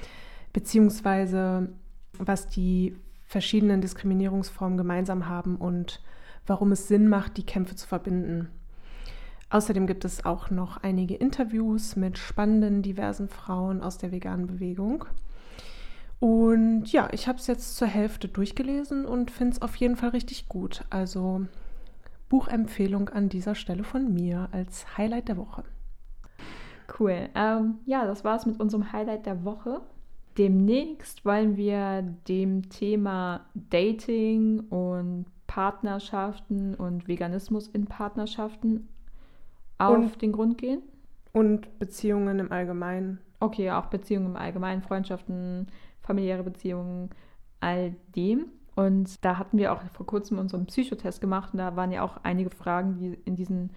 beziehungsweise 0.53 1.69
was 2.19 2.49
die 2.49 2.97
verschiedenen 3.27 3.81
Diskriminierungsformen 3.81 4.77
gemeinsam 4.77 5.29
haben 5.29 5.57
und 5.57 6.01
warum 6.47 6.73
es 6.73 6.89
Sinn 6.89 7.09
macht, 7.09 7.37
die 7.37 7.47
Kämpfe 7.47 7.75
zu 7.75 7.87
verbinden. 7.87 8.49
Außerdem 9.51 9.87
gibt 9.87 10.05
es 10.05 10.25
auch 10.25 10.51
noch 10.51 10.83
einige 10.83 11.15
Interviews 11.15 11.97
mit 11.97 12.19
spannenden, 12.19 12.83
diversen 12.83 13.29
Frauen 13.29 13.83
aus 13.83 13.99
der 13.99 14.11
veganen 14.11 14.47
Bewegung. 14.47 15.05
Und 16.19 16.87
ja, 16.87 17.09
ich 17.13 17.29
habe 17.29 17.39
es 17.39 17.47
jetzt 17.47 17.77
zur 17.77 17.89
Hälfte 17.89 18.29
durchgelesen 18.29 19.05
und 19.05 19.31
finde 19.31 19.57
es 19.57 19.63
auf 19.63 19.77
jeden 19.77 19.97
Fall 19.97 20.11
richtig 20.11 20.49
gut. 20.49 20.85
Also 20.91 21.47
Buchempfehlung 22.29 23.11
an 23.11 23.29
dieser 23.29 23.55
Stelle 23.55 23.85
von 23.85 24.13
mir 24.13 24.49
als 24.53 24.97
Highlight 24.97 25.29
der 25.29 25.37
Woche. 25.37 25.65
Cool. 26.99 27.29
Ähm, 27.35 27.79
ja, 27.87 28.07
das 28.07 28.25
war 28.25 28.37
es 28.37 28.47
mit 28.47 28.61
unserem 28.61 28.93
Highlight 28.93 29.27
der 29.27 29.45
Woche. 29.45 29.81
Demnächst 30.37 31.25
wollen 31.25 31.57
wir 31.57 32.03
dem 32.29 32.69
Thema 32.69 33.47
Dating 33.55 34.61
und 34.69 35.27
Partnerschaften 35.47 36.75
und 36.75 37.07
Veganismus 37.07 37.69
in 37.69 37.87
Partnerschaften 37.87 38.89
auf 39.79 39.97
und, 39.97 40.23
den 40.23 40.33
Grund 40.33 40.59
gehen. 40.59 40.83
Und 41.33 41.79
Beziehungen 41.79 42.39
im 42.39 42.51
Allgemeinen. 42.51 43.21
Okay, 43.41 43.71
auch 43.71 43.87
Beziehungen 43.87 44.27
im 44.27 44.37
Allgemeinen, 44.37 44.83
Freundschaften, 44.83 45.69
familiäre 46.03 46.43
Beziehungen, 46.43 47.11
all 47.61 47.95
dem. 48.17 48.47
Und 48.75 49.25
da 49.25 49.39
hatten 49.39 49.59
wir 49.59 49.73
auch 49.73 49.83
vor 49.93 50.07
kurzem 50.07 50.39
unseren 50.39 50.67
Psychotest 50.67 51.21
gemacht 51.21 51.53
und 51.53 51.59
da 51.59 51.77
waren 51.77 51.93
ja 51.93 52.03
auch 52.03 52.19
einige 52.25 52.51
Fragen, 52.51 52.97
die 52.97 53.19
in 53.25 53.37
diesen 53.37 53.71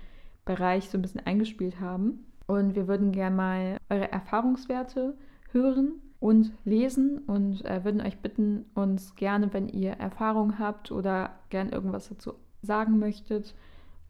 Bereich 0.45 0.89
so 0.89 0.97
ein 0.97 1.01
bisschen 1.03 1.25
eingespielt 1.25 1.79
haben. 1.79 2.25
Und 2.47 2.75
wir 2.75 2.87
würden 2.87 3.11
gerne 3.11 3.35
mal 3.35 3.77
eure 3.89 4.11
Erfahrungswerte 4.11 5.15
hören 5.51 6.01
und 6.19 6.51
lesen 6.65 7.19
und 7.19 7.63
äh, 7.65 7.83
würden 7.83 8.01
euch 8.01 8.17
bitten, 8.19 8.65
uns 8.73 9.15
gerne, 9.15 9.53
wenn 9.53 9.67
ihr 9.67 9.91
Erfahrungen 9.91 10.57
habt 10.57 10.91
oder 10.91 11.31
gern 11.49 11.69
irgendwas 11.69 12.09
dazu 12.09 12.33
sagen 12.61 12.97
möchtet, 12.99 13.53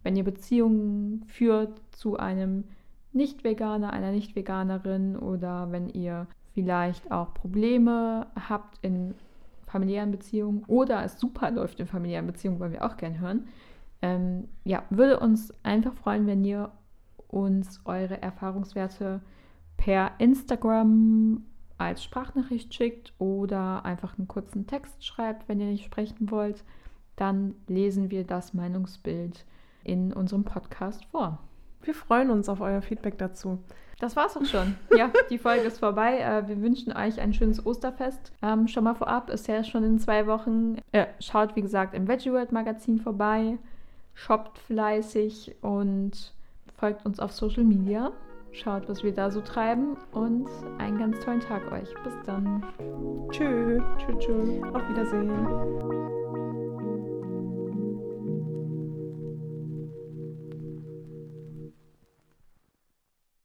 wenn 0.04 0.16
ihr 0.16 0.24
Beziehungen 0.24 1.26
führt 1.28 1.82
zu 1.92 2.18
einem 2.18 2.64
Nicht-Veganer, 3.12 3.92
einer 3.92 4.12
Nicht-Veganerin 4.12 5.18
oder 5.18 5.72
wenn 5.72 5.90
ihr 5.90 6.28
vielleicht 6.54 7.12
auch 7.12 7.34
Probleme 7.34 8.28
habt 8.48 8.78
in 8.82 9.16
familiären 9.68 10.12
Beziehungen 10.12 10.64
oder 10.68 11.04
es 11.04 11.20
super 11.20 11.52
läuft 11.52 11.80
in 11.80 11.88
familiären 11.88 12.26
Beziehungen, 12.26 12.60
wollen 12.60 12.72
wir 12.72 12.86
auch 12.86 12.98
gern 12.98 13.20
hören. 13.20 13.48
Ähm, 14.02 14.48
ja, 14.64 14.84
würde 14.90 15.20
uns 15.20 15.54
einfach 15.64 15.94
freuen, 15.94 16.26
wenn 16.26 16.44
ihr 16.46 16.72
uns 17.28 17.82
eure 17.86 18.21
Erfahrungswerte 18.21 19.21
per 19.78 20.11
Instagram 20.19 21.45
als 21.78 22.03
Sprachnachricht 22.03 22.73
schickt 22.73 23.13
oder 23.19 23.86
einfach 23.86 24.17
einen 24.17 24.28
kurzen 24.28 24.67
Text 24.67 25.05
schreibt, 25.05 25.47
wenn 25.47 25.59
ihr 25.59 25.67
nicht 25.67 25.86
sprechen 25.86 26.32
wollt, 26.32 26.63
dann 27.15 27.55
lesen 27.67 28.09
wir 28.09 28.23
das 28.23 28.53
Meinungsbild 28.53 29.45
in 29.84 30.13
unserem 30.13 30.43
Podcast 30.43 31.05
vor. 31.05 31.39
Wir 31.82 31.93
freuen 31.93 32.32
uns 32.32 32.49
auf 32.49 32.61
euer 32.61 32.82
Feedback 32.82 33.17
dazu. 33.17 33.59
Das 33.99 34.15
war's 34.15 34.38
auch 34.38 34.45
schon. 34.45 34.75
Ja, 34.95 35.11
die 35.30 35.39
Folge 35.39 35.63
ist 35.63 35.80
vorbei. 35.80 36.19
Äh, 36.19 36.47
wir 36.47 36.61
wünschen 36.61 36.91
euch 36.95 37.19
ein 37.19 37.34
schönes 37.34 37.65
Osterfest. 37.65 38.32
Ähm, 38.43 38.67
schon 38.67 38.84
mal 38.84 38.93
vorab, 38.93 39.30
ist 39.30 39.47
ja 39.47 39.63
schon 39.63 39.84
in 39.84 39.97
zwei 39.97 40.28
Wochen. 40.28 40.78
Äh, 40.91 41.07
schaut, 41.19 41.55
wie 41.55 41.61
gesagt, 41.61 41.95
im 41.95 42.07
Veggie 42.07 42.32
World 42.32 42.51
Magazin 42.51 42.99
vorbei. 42.99 43.57
Shoppt 44.13 44.57
fleißig 44.59 45.55
und 45.61 46.34
folgt 46.78 47.05
uns 47.05 47.19
auf 47.19 47.32
Social 47.32 47.63
Media. 47.63 48.11
Schaut, 48.51 48.88
was 48.88 49.03
wir 49.03 49.13
da 49.13 49.30
so 49.30 49.41
treiben 49.41 49.97
und 50.11 50.47
einen 50.78 50.97
ganz 50.97 51.19
tollen 51.19 51.41
Tag 51.41 51.71
euch. 51.71 51.93
Bis 52.03 52.13
dann. 52.25 52.63
Tschö. 53.30 53.80
Tschö, 53.97 54.17
tschö. 54.17 54.61
Auf 54.73 54.89
Wiedersehen. 54.89 56.26